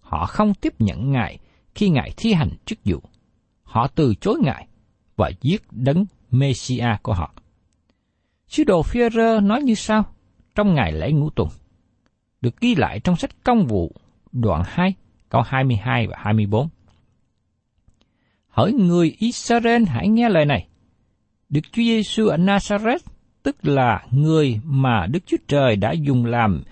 Họ 0.00 0.26
không 0.26 0.54
tiếp 0.54 0.74
nhận 0.78 1.12
Ngài 1.12 1.38
khi 1.74 1.88
Ngài 1.88 2.10
thi 2.16 2.32
hành 2.32 2.50
chức 2.64 2.78
vụ. 2.84 2.98
Họ 3.62 3.86
từ 3.86 4.14
chối 4.20 4.34
Ngài 4.42 4.66
và 5.16 5.30
giết 5.40 5.62
đấng 5.70 6.04
Messia 6.30 6.96
của 7.02 7.14
họ. 7.14 7.34
Sứ 8.48 8.64
đồ 8.64 8.82
phi 8.82 9.00
nói 9.42 9.62
như 9.62 9.74
sau 9.74 10.04
trong 10.54 10.74
ngày 10.74 10.92
lễ 10.92 11.12
ngũ 11.12 11.30
tuần, 11.30 11.48
được 12.40 12.60
ghi 12.60 12.74
lại 12.74 13.00
trong 13.00 13.16
sách 13.16 13.44
công 13.44 13.66
vụ 13.66 13.92
đoạn 14.32 14.62
2, 14.66 14.94
câu 15.28 15.42
22 15.42 16.06
và 16.06 16.16
24 16.18 16.68
hỡi 18.52 18.72
người 18.72 19.16
Israel 19.18 19.84
hãy 19.84 20.08
nghe 20.08 20.28
lời 20.28 20.44
này. 20.44 20.66
Đức 21.48 21.60
Chúa 21.72 21.82
Giêsu 21.82 22.26
ở 22.26 22.36
Nazareth, 22.36 22.98
tức 23.42 23.56
là 23.62 24.06
người 24.10 24.60
mà 24.64 25.06
Đức 25.06 25.20
Chúa 25.26 25.36
Trời 25.48 25.76
đã 25.76 25.92
dùng 25.92 26.24
làm 26.24 26.62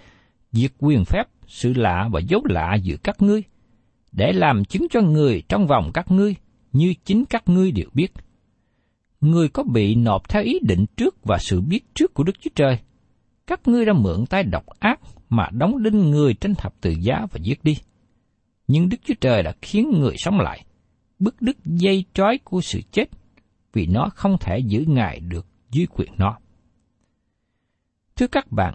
diệt 0.53 0.73
quyền 0.79 1.05
phép, 1.05 1.25
sự 1.47 1.73
lạ 1.77 2.09
và 2.13 2.21
dấu 2.21 2.43
lạ 2.45 2.75
giữa 2.75 2.97
các 3.03 3.23
ngươi, 3.23 3.43
để 4.13 4.33
làm 4.33 4.65
chứng 4.65 4.87
cho 4.91 5.01
người 5.01 5.43
trong 5.49 5.67
vòng 5.67 5.91
các 5.95 6.11
ngươi, 6.11 6.35
như 6.73 6.95
chính 7.05 7.25
các 7.25 7.49
ngươi 7.49 7.73
đều 7.73 7.89
biết– 7.95 8.13
người 9.21 9.49
có 9.49 9.63
bị 9.63 9.95
nộp 9.95 10.29
theo 10.29 10.43
ý 10.43 10.59
định 10.63 10.87
trước 10.97 11.25
và 11.25 11.39
sự 11.39 11.61
biết 11.61 11.95
trước 11.95 12.15
của 12.15 12.25
Đức 12.25 12.41
Chúa 12.41 12.51
Trời. 12.55 12.79
Các 13.47 13.69
ngươi 13.69 13.85
đã 13.85 13.93
mượn 13.93 14.27
tay 14.27 14.43
độc 14.43 14.67
ác 14.79 15.01
mà 15.29 15.49
đóng 15.53 15.83
đinh 15.83 16.11
người 16.11 16.35
trên 16.35 16.55
thập 16.55 16.81
tự 16.81 16.91
giá 16.91 17.27
và 17.33 17.41
giết 17.43 17.65
đi. 17.65 17.79
Nhưng 18.69 18.89
Đức 18.89 18.97
Chúa 19.05 19.15
Trời 19.21 19.43
đã 19.43 19.53
khiến 19.63 19.91
người 20.01 20.15
sống 20.17 20.41
lại, 20.41 20.65
bức 21.21 21.43
đứt 21.43 21.57
dây 21.65 22.05
trói 22.15 22.39
của 22.45 22.61
sự 22.61 22.81
chết, 22.93 23.05
vì 23.73 23.87
nó 23.87 24.09
không 24.15 24.37
thể 24.41 24.59
giữ 24.59 24.85
Ngài 24.89 25.21
được 25.21 25.47
dưới 25.71 25.87
quyền 25.87 26.13
nó. 26.17 26.39
Thưa 28.17 28.27
các 28.27 28.53
bạn, 28.53 28.75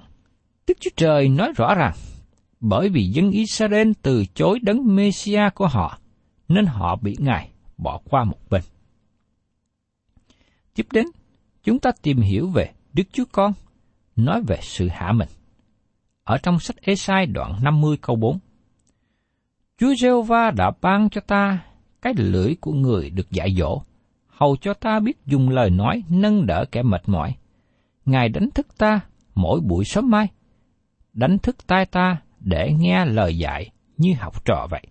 Đức 0.67 0.77
Chúa 0.79 0.89
Trời 0.95 1.29
nói 1.29 1.51
rõ 1.55 1.75
rằng 1.75 1.93
bởi 2.60 2.89
vì 2.89 3.08
dân 3.08 3.31
Israel 3.31 3.91
từ 4.01 4.25
chối 4.25 4.60
đấng 4.62 4.95
Messia 4.95 5.49
của 5.55 5.67
họ, 5.67 5.99
nên 6.47 6.65
họ 6.65 6.95
bị 6.95 7.15
Ngài 7.19 7.49
bỏ 7.77 8.01
qua 8.10 8.23
một 8.23 8.39
bên. 8.49 8.62
Tiếp 10.73 10.88
đến, 10.91 11.05
chúng 11.63 11.79
ta 11.79 11.91
tìm 12.01 12.21
hiểu 12.21 12.49
về 12.49 12.71
Đức 12.93 13.03
Chúa 13.12 13.25
Con, 13.31 13.53
nói 14.15 14.41
về 14.47 14.60
sự 14.62 14.88
hạ 14.88 15.12
mình. 15.12 15.29
Ở 16.23 16.38
trong 16.38 16.60
sách 16.60 16.75
Esai 16.81 17.25
đoạn 17.25 17.60
50 17.63 17.97
câu 18.01 18.15
4. 18.15 18.39
Chúa 19.77 19.95
giê 19.95 20.10
va 20.27 20.51
đã 20.51 20.71
ban 20.81 21.10
cho 21.10 21.21
ta 21.21 21.65
cái 22.06 22.13
lưỡi 22.18 22.56
của 22.62 22.72
người 22.72 23.10
được 23.10 23.32
dạy 23.32 23.56
dỗ, 23.58 23.82
hầu 24.28 24.58
cho 24.58 24.74
ta 24.74 25.00
biết 25.00 25.26
dùng 25.26 25.50
lời 25.50 25.70
nói 25.70 26.04
nâng 26.10 26.46
đỡ 26.46 26.65
kẻ 26.72 26.84
mệt 26.84 27.10
mỏi. 27.10 27.36
Ngài 28.06 28.30
đánh 28.30 28.50
thức 28.52 28.68
ta 28.78 29.00
mỗi 29.36 29.60
buổi 29.62 29.86
sớm 29.86 30.10
mai, 30.10 30.28
đánh 31.13 31.39
thức 31.39 31.68
tai 31.68 31.86
ta 31.86 32.22
để 32.39 32.74
nghe 32.80 33.06
lời 33.06 33.38
dạy 33.38 33.70
như 33.98 34.13
học 34.20 34.46
trò 34.46 34.68
vậy. 34.70 34.82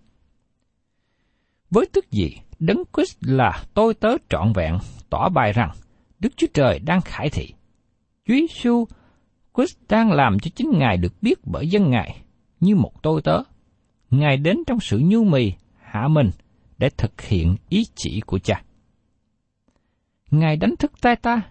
Với 1.69 1.85
tức 1.93 2.11
gì, 2.11 2.37
Đấng 2.59 2.83
Christ 2.93 3.17
là 3.21 3.63
tôi 3.73 3.93
tớ 3.93 4.09
trọn 4.29 4.53
vẹn, 4.53 4.77
tỏ 5.09 5.29
bài 5.29 5.53
rằng 5.53 5.71
Đức 6.19 6.29
Chúa 6.37 6.47
Trời 6.53 6.79
đang 6.79 7.01
khải 7.01 7.29
thị. 7.29 7.53
Chúa 8.27 8.33
Giêsu 8.33 8.85
Christ 9.57 9.77
đang 9.89 10.11
làm 10.11 10.39
cho 10.39 10.51
chính 10.55 10.71
Ngài 10.79 10.97
được 10.97 11.13
biết 11.21 11.39
bởi 11.45 11.67
dân 11.67 11.89
Ngài 11.89 12.21
như 12.59 12.75
một 12.75 13.03
tôi 13.03 13.21
tớ. 13.21 13.43
Ngài 14.09 14.37
đến 14.37 14.57
trong 14.67 14.79
sự 14.79 15.01
nhu 15.03 15.23
mì, 15.23 15.53
hạ 15.81 16.07
mình 16.07 16.29
để 16.77 16.89
thực 16.97 17.21
hiện 17.21 17.55
ý 17.69 17.85
chỉ 17.95 18.21
của 18.25 18.39
cha. 18.39 18.63
Ngài 20.31 20.57
đánh 20.57 20.75
thức 20.79 20.91
tay 21.01 21.15
ta, 21.15 21.41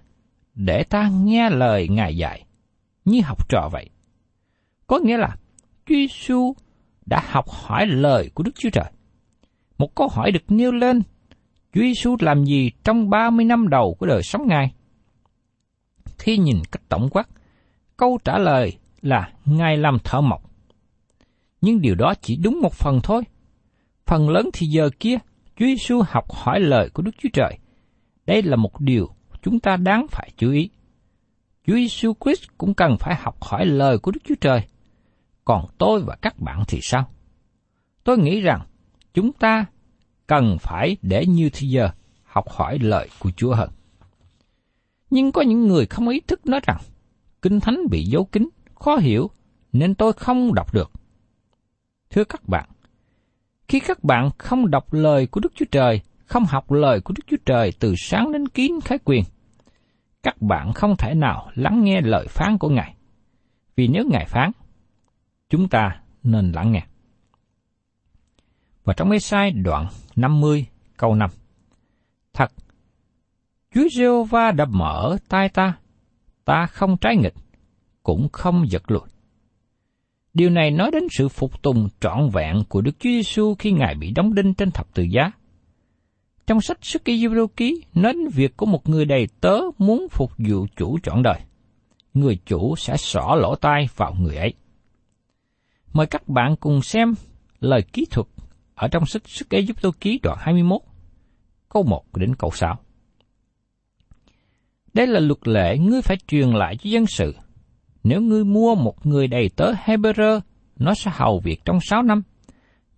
để 0.54 0.84
ta 0.84 1.08
nghe 1.08 1.50
lời 1.50 1.88
Ngài 1.88 2.16
dạy, 2.16 2.44
như 3.04 3.20
học 3.24 3.48
trò 3.48 3.68
vậy. 3.72 3.90
Có 4.86 4.98
nghĩa 4.98 5.16
là 5.16 5.36
Chúa 5.86 5.94
Giêsu 5.94 6.54
đã 7.06 7.22
học 7.26 7.44
hỏi 7.48 7.86
lời 7.86 8.30
của 8.34 8.42
Đức 8.42 8.52
Chúa 8.54 8.70
Trời. 8.72 8.92
Một 9.78 9.94
câu 9.94 10.08
hỏi 10.08 10.30
được 10.32 10.44
nêu 10.48 10.72
lên, 10.72 11.02
Chúa 11.72 11.80
Giêsu 11.80 12.16
làm 12.20 12.44
gì 12.44 12.70
trong 12.84 13.10
30 13.10 13.44
năm 13.44 13.68
đầu 13.68 13.96
của 13.98 14.06
đời 14.06 14.22
sống 14.22 14.46
Ngài? 14.46 14.74
Khi 16.18 16.38
nhìn 16.38 16.56
cách 16.72 16.82
tổng 16.88 17.08
quát, 17.10 17.28
câu 17.96 18.18
trả 18.24 18.38
lời 18.38 18.78
là 19.02 19.32
Ngài 19.44 19.76
làm 19.76 19.98
thợ 20.04 20.20
mộc. 20.20 20.42
Nhưng 21.60 21.80
điều 21.80 21.94
đó 21.94 22.14
chỉ 22.20 22.36
đúng 22.36 22.60
một 22.60 22.72
phần 22.72 23.00
thôi. 23.02 23.22
Phần 24.06 24.28
lớn 24.28 24.50
thì 24.52 24.66
giờ 24.66 24.90
kia, 25.00 25.16
Chúa 25.56 25.66
Giêsu 25.66 26.02
học 26.08 26.32
hỏi 26.32 26.60
lời 26.60 26.90
của 26.90 27.02
Đức 27.02 27.10
Chúa 27.18 27.28
Trời. 27.32 27.58
Đây 28.26 28.42
là 28.42 28.56
một 28.56 28.80
điều 28.80 29.08
chúng 29.42 29.60
ta 29.60 29.76
đáng 29.76 30.06
phải 30.10 30.30
chú 30.36 30.50
ý. 30.50 30.70
Chúa 31.66 31.74
Giêsu 31.74 32.12
Christ 32.24 32.42
cũng 32.58 32.74
cần 32.74 32.96
phải 33.00 33.14
học 33.14 33.42
hỏi 33.42 33.66
lời 33.66 33.98
của 33.98 34.10
Đức 34.10 34.20
Chúa 34.24 34.34
Trời. 34.40 34.60
Còn 35.44 35.66
tôi 35.78 36.02
và 36.02 36.16
các 36.22 36.38
bạn 36.38 36.62
thì 36.68 36.78
sao? 36.82 37.10
Tôi 38.04 38.18
nghĩ 38.18 38.40
rằng 38.40 38.60
chúng 39.14 39.32
ta 39.32 39.66
cần 40.26 40.56
phải 40.60 40.96
để 41.02 41.26
như 41.26 41.50
thế 41.52 41.68
giờ 41.68 41.90
học 42.22 42.44
hỏi 42.48 42.78
lời 42.78 43.08
của 43.18 43.30
Chúa 43.36 43.54
hơn. 43.54 43.70
Nhưng 45.10 45.32
có 45.32 45.42
những 45.42 45.66
người 45.66 45.86
không 45.86 46.08
ý 46.08 46.20
thức 46.20 46.46
nói 46.46 46.60
rằng 46.66 46.80
Kinh 47.42 47.60
Thánh 47.60 47.78
bị 47.90 48.04
dấu 48.04 48.24
kín, 48.24 48.48
khó 48.74 48.96
hiểu, 48.96 49.30
nên 49.72 49.94
tôi 49.94 50.12
không 50.12 50.54
đọc 50.54 50.74
được. 50.74 50.90
Thưa 52.10 52.24
các 52.24 52.48
bạn, 52.48 52.68
khi 53.68 53.80
các 53.80 54.04
bạn 54.04 54.30
không 54.38 54.70
đọc 54.70 54.92
lời 54.92 55.26
của 55.26 55.40
Đức 55.40 55.52
Chúa 55.54 55.64
Trời, 55.70 56.00
không 56.26 56.44
học 56.44 56.72
lời 56.72 57.00
của 57.00 57.14
Đức 57.16 57.22
Chúa 57.26 57.36
Trời 57.46 57.72
từ 57.80 57.94
sáng 57.98 58.32
đến 58.32 58.48
kín 58.48 58.72
khái 58.84 58.98
quyền, 59.04 59.24
các 60.22 60.42
bạn 60.42 60.72
không 60.72 60.96
thể 60.98 61.14
nào 61.14 61.50
lắng 61.54 61.84
nghe 61.84 62.00
lời 62.00 62.26
phán 62.28 62.58
của 62.58 62.68
Ngài. 62.68 62.94
Vì 63.76 63.88
nếu 63.88 64.04
Ngài 64.10 64.24
phán, 64.24 64.50
chúng 65.50 65.68
ta 65.68 66.00
nên 66.22 66.52
lắng 66.52 66.72
nghe. 66.72 66.86
Và 68.84 68.94
trong 68.96 69.10
Ê-sai 69.10 69.50
đoạn 69.50 69.86
50 70.16 70.66
câu 70.96 71.14
5. 71.14 71.30
Thật, 72.32 72.52
Chúa 73.74 73.88
giê 73.96 74.06
va 74.30 74.50
đã 74.50 74.64
mở 74.64 75.16
tai 75.28 75.48
ta, 75.48 75.78
ta 76.44 76.66
không 76.66 76.96
trái 76.96 77.16
nghịch, 77.16 77.34
cũng 78.02 78.28
không 78.32 78.70
giật 78.70 78.90
lùi. 78.90 79.13
Điều 80.34 80.50
này 80.50 80.70
nói 80.70 80.90
đến 80.90 81.02
sự 81.10 81.28
phục 81.28 81.62
tùng 81.62 81.88
trọn 82.00 82.28
vẹn 82.32 82.62
của 82.68 82.80
Đức 82.80 82.92
Chúa 82.98 83.10
Giêsu 83.10 83.54
khi 83.58 83.72
Ngài 83.72 83.94
bị 83.94 84.10
đóng 84.10 84.34
đinh 84.34 84.54
trên 84.54 84.70
thập 84.70 84.94
tự 84.94 85.02
giá. 85.02 85.30
Trong 86.46 86.60
sách 86.60 86.78
Sức 86.82 87.04
Ký 87.04 87.26
Ký 87.56 87.82
nói 87.94 88.12
đến 88.12 88.28
việc 88.28 88.56
của 88.56 88.66
một 88.66 88.88
người 88.88 89.04
đầy 89.04 89.26
tớ 89.40 89.60
muốn 89.78 90.06
phục 90.10 90.32
vụ 90.38 90.66
chủ 90.76 90.98
trọn 91.02 91.22
đời. 91.22 91.40
Người 92.14 92.38
chủ 92.46 92.76
sẽ 92.76 92.96
xỏ 92.96 93.36
lỗ 93.40 93.54
tai 93.54 93.88
vào 93.96 94.14
người 94.20 94.36
ấy. 94.36 94.54
Mời 95.92 96.06
các 96.06 96.28
bạn 96.28 96.56
cùng 96.56 96.82
xem 96.82 97.14
lời 97.60 97.82
kỹ 97.92 98.06
thuật 98.10 98.26
ở 98.74 98.88
trong 98.88 99.06
sách 99.06 99.22
Sức 99.26 99.50
Ê 99.50 99.60
Giúp 99.60 99.82
Tô 99.82 99.90
Ký 100.00 100.20
đoạn 100.22 100.38
21, 100.40 100.80
câu 101.68 101.82
1 101.82 102.16
đến 102.16 102.34
câu 102.34 102.50
6. 102.50 102.76
Đây 104.94 105.06
là 105.06 105.20
luật 105.20 105.48
lệ 105.48 105.78
ngươi 105.78 106.02
phải 106.02 106.16
truyền 106.26 106.50
lại 106.50 106.76
cho 106.76 106.90
dân 106.90 107.06
sự. 107.06 107.34
Nếu 108.04 108.20
ngươi 108.20 108.44
mua 108.44 108.74
một 108.74 109.06
người 109.06 109.26
đầy 109.26 109.50
tớ 109.56 109.72
Hebrew, 109.72 110.40
nó 110.76 110.94
sẽ 110.94 111.10
hầu 111.14 111.40
việc 111.40 111.64
trong 111.64 111.78
sáu 111.80 112.02
năm. 112.02 112.22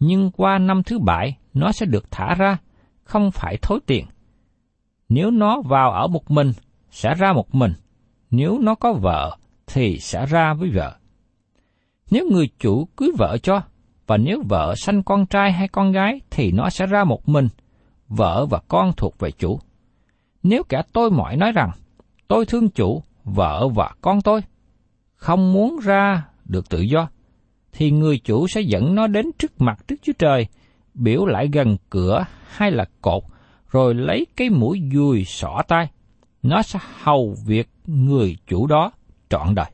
Nhưng 0.01 0.31
qua 0.31 0.59
năm 0.59 0.83
thứ 0.83 0.99
bảy, 0.99 1.37
nó 1.55 1.73
sẽ 1.73 1.87
được 1.87 2.11
thả 2.11 2.35
ra, 2.35 2.59
không 3.05 3.31
phải 3.31 3.59
thối 3.63 3.81
tiền. 3.87 4.07
Nếu 5.09 5.31
nó 5.31 5.61
vào 5.61 5.91
ở 5.91 6.07
một 6.07 6.31
mình, 6.31 6.53
sẽ 6.91 7.15
ra 7.15 7.33
một 7.33 7.55
mình. 7.55 7.73
Nếu 8.31 8.59
nó 8.59 8.75
có 8.75 8.93
vợ, 8.93 9.37
thì 9.67 9.99
sẽ 9.99 10.27
ra 10.27 10.55
với 10.55 10.71
vợ. 10.71 10.97
Nếu 12.11 12.29
người 12.31 12.49
chủ 12.59 12.85
cưới 12.97 13.11
vợ 13.19 13.39
cho, 13.43 13.61
và 14.07 14.17
nếu 14.17 14.43
vợ 14.49 14.75
sanh 14.77 15.03
con 15.03 15.27
trai 15.27 15.53
hay 15.53 15.69
con 15.69 15.93
gái, 15.93 16.21
thì 16.31 16.53
nó 16.53 16.71
sẽ 16.71 16.87
ra 16.87 17.05
một 17.05 17.29
mình. 17.29 17.49
Vợ 18.09 18.47
và 18.47 18.61
con 18.69 18.93
thuộc 18.97 19.19
về 19.19 19.31
chủ. 19.31 19.61
Nếu 20.43 20.63
cả 20.63 20.83
tôi 20.93 21.11
mọi 21.11 21.37
nói 21.37 21.53
rằng, 21.53 21.71
tôi 22.29 22.47
thương 22.47 22.69
chủ, 22.69 23.03
vợ 23.25 23.69
và 23.69 23.95
con 24.01 24.21
tôi, 24.21 24.41
không 25.17 25.53
muốn 25.53 25.79
ra 25.83 26.27
được 26.45 26.69
tự 26.69 26.81
do, 26.81 27.09
thì 27.73 27.91
người 27.91 28.19
chủ 28.19 28.49
sẽ 28.49 28.61
dẫn 28.61 28.95
nó 28.95 29.07
đến 29.07 29.27
trước 29.39 29.61
mặt 29.61 29.85
Đức 29.89 29.97
Chúa 30.03 30.13
Trời, 30.19 30.47
biểu 30.95 31.27
lại 31.27 31.49
gần 31.53 31.77
cửa 31.91 32.25
hay 32.47 32.71
là 32.71 32.85
cột, 33.01 33.23
rồi 33.71 33.95
lấy 33.95 34.27
cái 34.37 34.51
mũi 34.51 34.83
dùi 34.93 35.25
xỏ 35.25 35.63
tay. 35.69 35.91
Nó 36.43 36.63
sẽ 36.63 36.79
hầu 37.03 37.37
việc 37.47 37.69
người 37.87 38.37
chủ 38.47 38.67
đó 38.67 38.93
trọn 39.29 39.55
đời. 39.55 39.71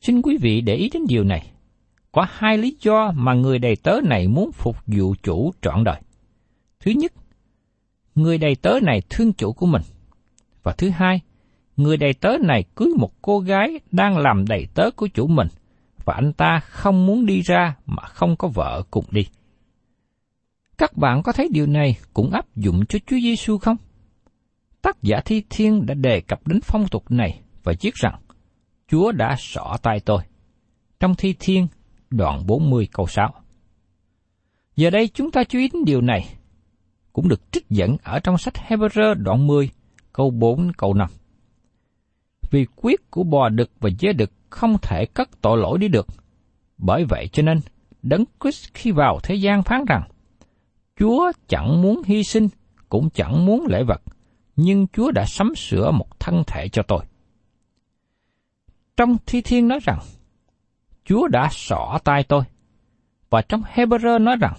Xin 0.00 0.22
quý 0.22 0.36
vị 0.40 0.60
để 0.60 0.74
ý 0.74 0.90
đến 0.92 1.02
điều 1.08 1.24
này. 1.24 1.50
Có 2.12 2.26
hai 2.30 2.58
lý 2.58 2.76
do 2.80 3.12
mà 3.16 3.34
người 3.34 3.58
đầy 3.58 3.76
tớ 3.76 4.00
này 4.04 4.28
muốn 4.28 4.52
phục 4.52 4.76
vụ 4.86 5.14
chủ 5.22 5.52
trọn 5.62 5.84
đời. 5.84 6.00
Thứ 6.80 6.90
nhất, 6.90 7.12
người 8.14 8.38
đầy 8.38 8.54
tớ 8.54 8.80
này 8.82 9.02
thương 9.10 9.32
chủ 9.32 9.52
của 9.52 9.66
mình. 9.66 9.82
Và 10.62 10.72
thứ 10.72 10.90
hai, 10.90 11.20
người 11.82 11.96
đầy 11.96 12.14
tớ 12.14 12.38
này 12.40 12.64
cưới 12.74 12.88
một 12.98 13.12
cô 13.22 13.40
gái 13.40 13.80
đang 13.90 14.18
làm 14.18 14.44
đầy 14.48 14.66
tớ 14.74 14.90
của 14.90 15.06
chủ 15.06 15.26
mình, 15.26 15.48
và 16.04 16.14
anh 16.14 16.32
ta 16.32 16.60
không 16.60 17.06
muốn 17.06 17.26
đi 17.26 17.40
ra 17.40 17.76
mà 17.86 18.02
không 18.02 18.36
có 18.36 18.48
vợ 18.48 18.82
cùng 18.90 19.04
đi. 19.10 19.26
Các 20.78 20.96
bạn 20.96 21.22
có 21.22 21.32
thấy 21.32 21.48
điều 21.52 21.66
này 21.66 21.96
cũng 22.14 22.30
áp 22.30 22.56
dụng 22.56 22.86
cho 22.86 22.98
Chúa 23.06 23.16
Giêsu 23.22 23.58
không? 23.58 23.76
Tác 24.82 25.02
giả 25.02 25.20
Thi 25.24 25.42
Thiên 25.50 25.86
đã 25.86 25.94
đề 25.94 26.20
cập 26.20 26.46
đến 26.46 26.60
phong 26.62 26.88
tục 26.88 27.10
này 27.10 27.40
và 27.62 27.72
viết 27.80 27.94
rằng 27.94 28.20
Chúa 28.88 29.12
đã 29.12 29.36
xỏ 29.38 29.76
tay 29.82 30.00
tôi. 30.00 30.22
Trong 31.00 31.14
Thi 31.14 31.34
Thiên, 31.40 31.66
đoạn 32.10 32.46
40 32.46 32.88
câu 32.92 33.06
6. 33.06 33.34
Giờ 34.76 34.90
đây 34.90 35.08
chúng 35.14 35.30
ta 35.30 35.44
chú 35.44 35.58
ý 35.58 35.68
đến 35.72 35.84
điều 35.84 36.00
này, 36.00 36.34
cũng 37.12 37.28
được 37.28 37.52
trích 37.52 37.68
dẫn 37.70 37.96
ở 38.02 38.18
trong 38.18 38.38
sách 38.38 38.54
Hebrew 38.68 39.14
đoạn 39.14 39.46
10, 39.46 39.70
câu 40.12 40.30
4 40.30 40.72
câu 40.76 40.94
5. 40.94 41.08
Vì 42.52 42.66
quyết 42.76 43.10
của 43.10 43.22
bò 43.22 43.48
đực 43.48 43.70
và 43.80 43.90
dê 43.98 44.12
đực 44.12 44.32
không 44.50 44.76
thể 44.82 45.06
cất 45.06 45.28
tội 45.40 45.58
lỗi 45.58 45.78
đi 45.78 45.88
được. 45.88 46.06
Bởi 46.78 47.04
vậy 47.04 47.28
cho 47.32 47.42
nên, 47.42 47.60
Đấng 48.02 48.24
Christ 48.40 48.68
khi 48.74 48.90
vào 48.90 49.20
thế 49.22 49.34
gian 49.34 49.62
phán 49.62 49.84
rằng, 49.84 50.02
Chúa 50.98 51.32
chẳng 51.48 51.82
muốn 51.82 52.02
hy 52.06 52.24
sinh, 52.24 52.48
cũng 52.88 53.10
chẳng 53.10 53.46
muốn 53.46 53.66
lễ 53.66 53.82
vật, 53.82 54.02
nhưng 54.56 54.86
Chúa 54.86 55.10
đã 55.10 55.24
sắm 55.26 55.54
sửa 55.54 55.90
một 55.90 56.20
thân 56.20 56.42
thể 56.46 56.68
cho 56.68 56.82
tôi. 56.82 57.04
Trong 58.96 59.16
Thi 59.26 59.40
Thiên 59.40 59.68
nói 59.68 59.78
rằng, 59.82 59.98
Chúa 61.04 61.28
đã 61.28 61.48
xỏ 61.52 61.98
tay 62.04 62.24
tôi. 62.24 62.42
Và 63.30 63.42
trong 63.42 63.62
Hebrew 63.74 64.22
nói 64.22 64.36
rằng, 64.40 64.54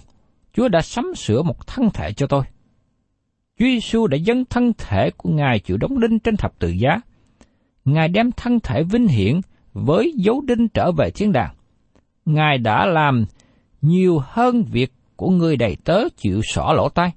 Chúa 0.52 0.68
đã 0.68 0.82
sắm 0.82 1.14
sửa 1.16 1.42
một 1.42 1.66
thân 1.66 1.90
thể 1.94 2.12
cho 2.12 2.26
tôi. 2.26 2.44
Chúa 3.58 3.64
Giêsu 3.64 4.06
đã 4.06 4.16
dâng 4.16 4.44
thân 4.44 4.72
thể 4.78 5.10
của 5.16 5.30
Ngài 5.30 5.58
chịu 5.58 5.76
đóng 5.76 6.00
đinh 6.00 6.18
trên 6.18 6.36
thập 6.36 6.58
tự 6.58 6.68
giá. 6.68 7.00
Ngài 7.84 8.08
đem 8.08 8.32
thân 8.32 8.60
thể 8.60 8.82
vinh 8.82 9.08
hiển 9.08 9.40
với 9.72 10.12
dấu 10.16 10.40
đinh 10.40 10.68
trở 10.68 10.92
về 10.92 11.10
thiên 11.10 11.32
đàng. 11.32 11.54
Ngài 12.24 12.58
đã 12.58 12.86
làm 12.86 13.24
nhiều 13.82 14.20
hơn 14.24 14.64
việc 14.64 14.92
của 15.16 15.30
người 15.30 15.56
đầy 15.56 15.76
tớ 15.84 16.08
chịu 16.16 16.40
xỏ 16.44 16.72
lỗ 16.76 16.88
tai. 16.88 17.12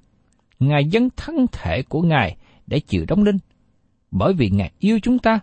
Ngài 0.59 0.85
dâng 0.85 1.09
thân 1.17 1.45
thể 1.51 1.81
của 1.89 2.01
Ngài 2.01 2.37
để 2.67 2.79
chịu 2.79 3.05
đóng 3.07 3.23
đinh, 3.23 3.37
bởi 4.11 4.33
vì 4.33 4.49
Ngài 4.49 4.71
yêu 4.79 4.99
chúng 5.03 5.19
ta 5.19 5.39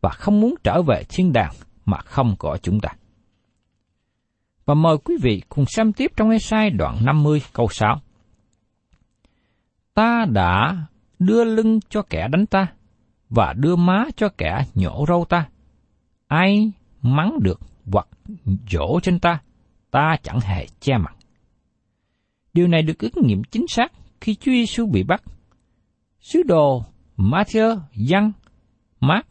và 0.00 0.10
không 0.10 0.40
muốn 0.40 0.54
trở 0.64 0.82
về 0.82 1.02
thiên 1.08 1.32
đàng 1.32 1.52
mà 1.84 1.98
không 1.98 2.36
có 2.38 2.58
chúng 2.62 2.80
ta. 2.80 2.88
Và 4.64 4.74
mời 4.74 4.96
quý 5.04 5.14
vị 5.22 5.42
cùng 5.48 5.64
xem 5.66 5.92
tiếp 5.92 6.12
trong 6.16 6.30
Esai 6.30 6.70
đoạn 6.70 7.04
50 7.04 7.42
câu 7.52 7.68
6. 7.70 8.00
Ta 9.94 10.24
đã 10.32 10.76
đưa 11.18 11.44
lưng 11.44 11.80
cho 11.88 12.02
kẻ 12.02 12.28
đánh 12.28 12.46
ta, 12.46 12.66
và 13.30 13.52
đưa 13.52 13.76
má 13.76 14.04
cho 14.16 14.28
kẻ 14.38 14.64
nhổ 14.74 15.04
râu 15.08 15.24
ta. 15.28 15.48
Ai 16.26 16.72
mắng 17.02 17.38
được 17.42 17.60
hoặc 17.92 18.08
dỗ 18.70 19.00
trên 19.02 19.18
ta, 19.18 19.40
ta 19.90 20.16
chẳng 20.22 20.40
hề 20.40 20.66
che 20.80 20.98
mặt. 20.98 21.16
Điều 22.52 22.68
này 22.68 22.82
được 22.82 22.98
ứng 22.98 23.26
nghiệm 23.26 23.44
chính 23.44 23.66
xác 23.68 23.92
khi 24.20 24.34
Chúa 24.34 24.52
Giêsu 24.52 24.86
bị 24.86 25.02
bắt. 25.02 25.22
Sứ 26.20 26.42
đồ 26.42 26.84
Matthew, 27.16 27.78
Giăng, 27.94 28.32
Mark 29.00 29.26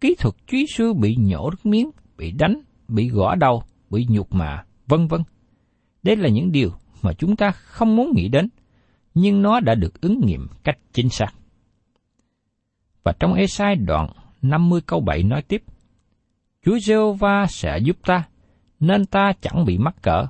kỹ 0.00 0.14
thuật 0.18 0.34
Chúa 0.46 0.56
Giêsu 0.56 0.94
bị 0.94 1.16
nhổ 1.18 1.50
nước 1.50 1.66
miếng, 1.66 1.90
bị 2.16 2.32
đánh, 2.32 2.60
bị 2.88 3.08
gõ 3.08 3.34
đầu 3.34 3.62
bị 3.90 4.06
nhục 4.08 4.34
mạ, 4.34 4.64
vân 4.86 5.06
vân. 5.06 5.22
Đây 6.02 6.16
là 6.16 6.28
những 6.28 6.52
điều 6.52 6.70
mà 7.02 7.12
chúng 7.12 7.36
ta 7.36 7.50
không 7.50 7.96
muốn 7.96 8.12
nghĩ 8.14 8.28
đến, 8.28 8.48
nhưng 9.14 9.42
nó 9.42 9.60
đã 9.60 9.74
được 9.74 10.00
ứng 10.00 10.20
nghiệm 10.26 10.48
cách 10.64 10.78
chính 10.92 11.08
xác. 11.08 11.28
Và 13.04 13.12
trong 13.12 13.34
Esai 13.34 13.76
đoạn 13.76 14.08
50 14.42 14.80
câu 14.86 15.00
7 15.00 15.22
nói 15.22 15.42
tiếp, 15.42 15.62
Chúa 16.64 16.78
giê 16.78 16.96
va 17.18 17.46
sẽ 17.48 17.78
giúp 17.78 17.96
ta, 18.06 18.28
nên 18.80 19.06
ta 19.06 19.32
chẳng 19.40 19.64
bị 19.64 19.78
mắc 19.78 20.02
cỡ. 20.02 20.26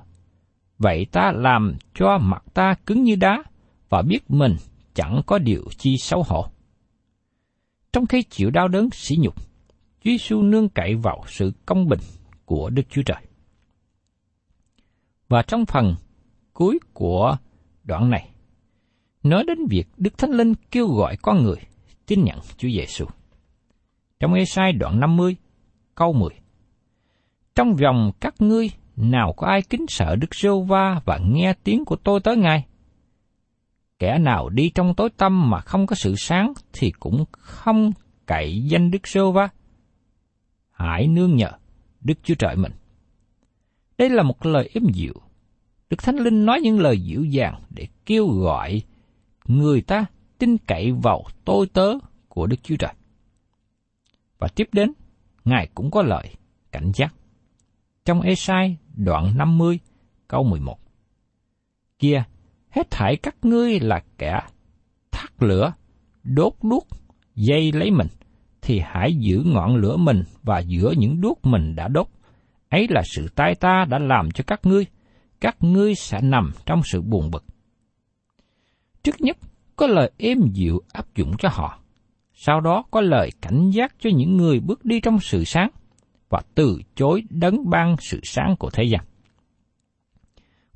Vậy 0.77 1.05
ta 1.11 1.31
làm 1.31 1.75
cho 1.93 2.17
mặt 2.17 2.43
ta 2.53 2.75
cứng 2.85 3.03
như 3.03 3.15
đá, 3.15 3.43
và 3.89 4.01
biết 4.01 4.31
mình 4.31 4.55
chẳng 4.93 5.21
có 5.25 5.37
điều 5.37 5.63
chi 5.77 5.97
xấu 5.97 6.23
hổ. 6.23 6.45
Trong 7.93 8.05
khi 8.05 8.23
chịu 8.23 8.49
đau 8.49 8.67
đớn 8.67 8.89
sỉ 8.91 9.17
nhục, 9.19 9.35
Chúa 9.35 10.11
Giêsu 10.11 10.41
nương 10.41 10.69
cậy 10.69 10.95
vào 10.95 11.23
sự 11.27 11.53
công 11.65 11.87
bình 11.87 11.99
của 12.45 12.69
Đức 12.69 12.83
Chúa 12.89 13.01
Trời. 13.05 13.21
Và 15.29 15.41
trong 15.41 15.65
phần 15.65 15.95
cuối 16.53 16.79
của 16.93 17.37
đoạn 17.83 18.09
này, 18.09 18.29
nói 19.23 19.43
đến 19.47 19.57
việc 19.69 19.87
Đức 19.97 20.17
Thánh 20.17 20.31
Linh 20.31 20.53
kêu 20.71 20.87
gọi 20.87 21.17
con 21.21 21.43
người 21.43 21.57
tin 22.05 22.23
nhận 22.23 22.39
Chúa 22.57 22.69
Giêsu. 22.69 23.05
Trong 24.19 24.33
Ê-sai 24.33 24.73
đoạn 24.73 24.99
50, 24.99 25.35
câu 25.95 26.13
10. 26.13 26.29
Trong 27.55 27.75
vòng 27.75 28.11
các 28.19 28.35
ngươi, 28.39 28.69
nào 28.95 29.33
có 29.37 29.47
ai 29.47 29.61
kính 29.61 29.85
sợ 29.87 30.15
Đức 30.15 30.35
Rô 30.35 30.61
Va 30.61 31.01
và 31.05 31.19
nghe 31.29 31.53
tiếng 31.63 31.85
của 31.85 31.95
tôi 31.95 32.19
tới 32.19 32.37
Ngài? 32.37 32.65
Kẻ 33.99 34.17
nào 34.19 34.49
đi 34.49 34.69
trong 34.69 34.93
tối 34.95 35.09
tâm 35.17 35.49
mà 35.49 35.59
không 35.59 35.87
có 35.87 35.95
sự 35.95 36.15
sáng 36.17 36.53
thì 36.73 36.91
cũng 36.99 37.25
không 37.31 37.91
cậy 38.25 38.63
danh 38.63 38.91
Đức 38.91 39.07
Rô 39.07 39.31
Va. 39.31 39.49
Hãy 40.71 41.07
nương 41.07 41.35
nhờ 41.35 41.51
Đức 42.01 42.17
Chúa 42.23 42.35
Trời 42.35 42.55
mình. 42.55 42.71
Đây 43.97 44.09
là 44.09 44.23
một 44.23 44.45
lời 44.45 44.69
êm 44.73 44.83
dịu. 44.93 45.13
Đức 45.89 46.03
Thánh 46.03 46.15
Linh 46.15 46.45
nói 46.45 46.61
những 46.61 46.79
lời 46.79 47.01
dịu 47.01 47.23
dàng 47.23 47.61
để 47.69 47.87
kêu 48.05 48.27
gọi 48.27 48.81
người 49.45 49.81
ta 49.81 50.05
tin 50.37 50.57
cậy 50.57 50.91
vào 50.91 51.23
tôi 51.45 51.67
tớ 51.73 51.93
của 52.29 52.47
Đức 52.47 52.63
Chúa 52.63 52.75
Trời. 52.79 52.93
Và 54.39 54.47
tiếp 54.55 54.69
đến, 54.71 54.93
Ngài 55.45 55.69
cũng 55.75 55.91
có 55.91 56.01
lời 56.01 56.35
cảnh 56.71 56.91
giác. 56.93 57.13
Trong 58.05 58.21
Esai 58.21 58.77
đoạn 58.95 59.37
50 59.37 59.79
câu 60.27 60.43
11. 60.43 60.79
Kia, 61.99 62.23
hết 62.69 62.91
thảy 62.91 63.15
các 63.15 63.35
ngươi 63.41 63.79
là 63.79 64.03
kẻ 64.17 64.39
thắt 65.11 65.31
lửa, 65.39 65.73
đốt 66.23 66.53
đuốc, 66.61 66.87
dây 67.35 67.71
lấy 67.71 67.91
mình, 67.91 68.07
thì 68.61 68.81
hãy 68.85 69.15
giữ 69.15 69.43
ngọn 69.45 69.75
lửa 69.75 69.97
mình 69.97 70.23
và 70.43 70.59
giữa 70.59 70.93
những 70.97 71.21
đuốc 71.21 71.45
mình 71.45 71.75
đã 71.75 71.87
đốt. 71.87 72.07
Ấy 72.69 72.87
là 72.89 73.01
sự 73.05 73.27
tai 73.35 73.55
ta 73.55 73.85
đã 73.89 73.99
làm 73.99 74.31
cho 74.31 74.43
các 74.47 74.59
ngươi, 74.63 74.85
các 75.41 75.57
ngươi 75.59 75.95
sẽ 75.95 76.21
nằm 76.21 76.51
trong 76.65 76.81
sự 76.83 77.01
buồn 77.01 77.31
bực. 77.31 77.45
Trước 79.03 79.15
nhất, 79.19 79.37
có 79.75 79.87
lời 79.87 80.11
êm 80.17 80.39
dịu 80.53 80.81
áp 80.93 81.15
dụng 81.15 81.31
cho 81.39 81.49
họ. 81.51 81.79
Sau 82.33 82.61
đó 82.61 82.83
có 82.91 83.01
lời 83.01 83.29
cảnh 83.41 83.69
giác 83.69 83.95
cho 83.99 84.09
những 84.13 84.37
người 84.37 84.59
bước 84.59 84.85
đi 84.85 84.99
trong 84.99 85.19
sự 85.19 85.43
sáng 85.43 85.69
và 86.29 86.41
từ 86.55 86.79
chối 86.95 87.23
đấng 87.29 87.69
ban 87.69 87.95
sự 87.99 88.19
sáng 88.23 88.55
của 88.59 88.69
thế 88.69 88.83
gian. 88.83 89.01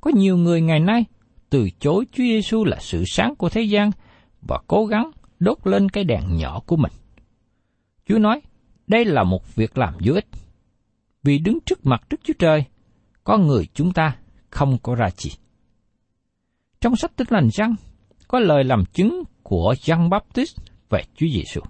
Có 0.00 0.10
nhiều 0.14 0.36
người 0.36 0.60
ngày 0.60 0.80
nay 0.80 1.04
từ 1.50 1.68
chối 1.78 2.04
Chúa 2.12 2.22
Giêsu 2.22 2.64
là 2.64 2.76
sự 2.80 3.04
sáng 3.06 3.34
của 3.34 3.48
thế 3.48 3.62
gian 3.62 3.90
và 4.42 4.58
cố 4.66 4.86
gắng 4.86 5.10
đốt 5.38 5.58
lên 5.64 5.88
cái 5.88 6.04
đèn 6.04 6.36
nhỏ 6.36 6.60
của 6.66 6.76
mình. 6.76 6.92
Chúa 8.06 8.18
nói, 8.18 8.40
đây 8.86 9.04
là 9.04 9.24
một 9.24 9.54
việc 9.54 9.78
làm 9.78 9.94
vô 10.04 10.14
ích. 10.14 10.26
Vì 11.22 11.38
đứng 11.38 11.58
trước 11.66 11.86
mặt 11.86 12.00
Đức 12.10 12.20
Chúa 12.24 12.34
Trời, 12.38 12.64
có 13.24 13.38
người 13.38 13.66
chúng 13.74 13.92
ta 13.92 14.16
không 14.50 14.78
có 14.82 14.94
ra 14.94 15.10
chi. 15.16 15.30
Trong 16.80 16.96
sách 16.96 17.16
Tin 17.16 17.26
lành 17.30 17.48
răng, 17.52 17.74
có 18.30 18.38
lời 18.40 18.64
làm 18.64 18.84
chứng 18.84 19.22
của 19.42 19.74
Giăng 19.80 20.10
Baptist 20.10 20.58
về 20.90 21.02
Chúa 21.16 21.26
Giêsu. 21.34 21.60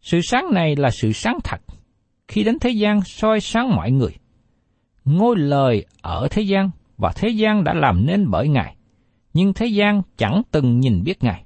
Sự 0.00 0.20
sáng 0.22 0.54
này 0.54 0.76
là 0.76 0.90
sự 0.90 1.12
sáng 1.12 1.38
thật, 1.44 1.60
khi 2.28 2.44
đến 2.44 2.58
thế 2.58 2.70
gian 2.70 3.00
soi 3.00 3.40
sáng 3.40 3.76
mọi 3.76 3.90
người. 3.90 4.12
Ngôi 5.04 5.36
lời 5.38 5.84
ở 6.00 6.28
thế 6.30 6.42
gian 6.42 6.70
và 6.98 7.12
thế 7.16 7.28
gian 7.28 7.64
đã 7.64 7.74
làm 7.74 8.06
nên 8.06 8.30
bởi 8.30 8.48
Ngài, 8.48 8.76
nhưng 9.34 9.54
thế 9.54 9.66
gian 9.66 10.02
chẳng 10.16 10.42
từng 10.50 10.80
nhìn 10.80 11.02
biết 11.04 11.24
Ngài. 11.24 11.44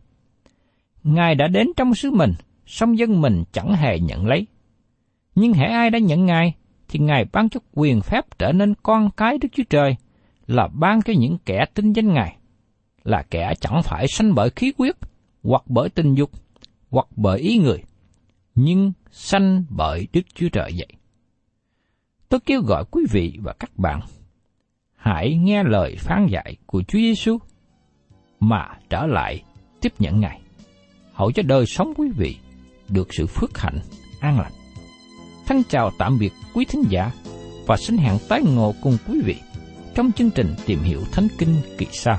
Ngài 1.02 1.34
đã 1.34 1.48
đến 1.48 1.66
trong 1.76 1.94
xứ 1.94 2.10
mình, 2.10 2.32
song 2.66 2.98
dân 2.98 3.20
mình 3.20 3.44
chẳng 3.52 3.72
hề 3.72 3.98
nhận 3.98 4.26
lấy. 4.26 4.46
Nhưng 5.34 5.52
hễ 5.52 5.64
ai 5.64 5.90
đã 5.90 5.98
nhận 5.98 6.26
Ngài, 6.26 6.54
thì 6.88 6.98
Ngài 6.98 7.24
ban 7.32 7.48
cho 7.48 7.60
quyền 7.74 8.00
phép 8.00 8.24
trở 8.38 8.52
nên 8.52 8.74
con 8.82 9.10
cái 9.16 9.38
Đức 9.38 9.48
Chúa 9.52 9.64
Trời, 9.70 9.96
là 10.46 10.68
ban 10.68 11.02
cho 11.02 11.12
những 11.16 11.38
kẻ 11.44 11.64
tin 11.74 11.92
danh 11.92 12.14
Ngài, 12.14 12.36
là 13.06 13.22
kẻ 13.30 13.52
chẳng 13.60 13.82
phải 13.84 14.08
sanh 14.08 14.34
bởi 14.34 14.50
khí 14.50 14.72
quyết 14.78 14.96
hoặc 15.42 15.62
bởi 15.66 15.88
tình 15.88 16.14
dục, 16.14 16.30
hoặc 16.90 17.06
bởi 17.16 17.38
ý 17.40 17.58
người, 17.58 17.82
nhưng 18.54 18.92
sanh 19.10 19.64
bởi 19.70 20.08
Đức 20.12 20.22
Chúa 20.34 20.48
Trời 20.48 20.70
vậy. 20.76 20.88
Tôi 22.28 22.40
kêu 22.46 22.60
gọi 22.62 22.84
quý 22.90 23.04
vị 23.10 23.38
và 23.42 23.52
các 23.58 23.70
bạn 23.76 24.00
hãy 24.96 25.34
nghe 25.34 25.62
lời 25.62 25.96
phán 25.98 26.26
dạy 26.30 26.56
của 26.66 26.82
Chúa 26.82 26.98
Giêsu 26.98 27.38
mà 28.40 28.68
trở 28.90 29.06
lại 29.06 29.42
tiếp 29.80 29.92
nhận 29.98 30.20
Ngài, 30.20 30.40
hậu 31.12 31.32
cho 31.32 31.42
đời 31.46 31.66
sống 31.66 31.92
quý 31.96 32.08
vị 32.16 32.36
được 32.88 33.08
sự 33.14 33.26
phước 33.26 33.58
hạnh, 33.58 33.78
an 34.20 34.40
lành. 34.40 34.52
Thân 35.46 35.62
chào 35.68 35.90
tạm 35.98 36.18
biệt 36.18 36.32
quý 36.54 36.64
thính 36.64 36.82
giả 36.88 37.10
và 37.66 37.76
xin 37.76 37.96
hẹn 37.96 38.18
tái 38.28 38.42
ngộ 38.42 38.74
cùng 38.82 38.96
quý 39.08 39.20
vị 39.24 39.36
trong 39.94 40.12
chương 40.12 40.30
trình 40.30 40.54
tìm 40.66 40.78
hiểu 40.78 41.00
Thánh 41.12 41.28
Kinh 41.38 41.54
kỳ 41.78 41.86
sau. 41.92 42.18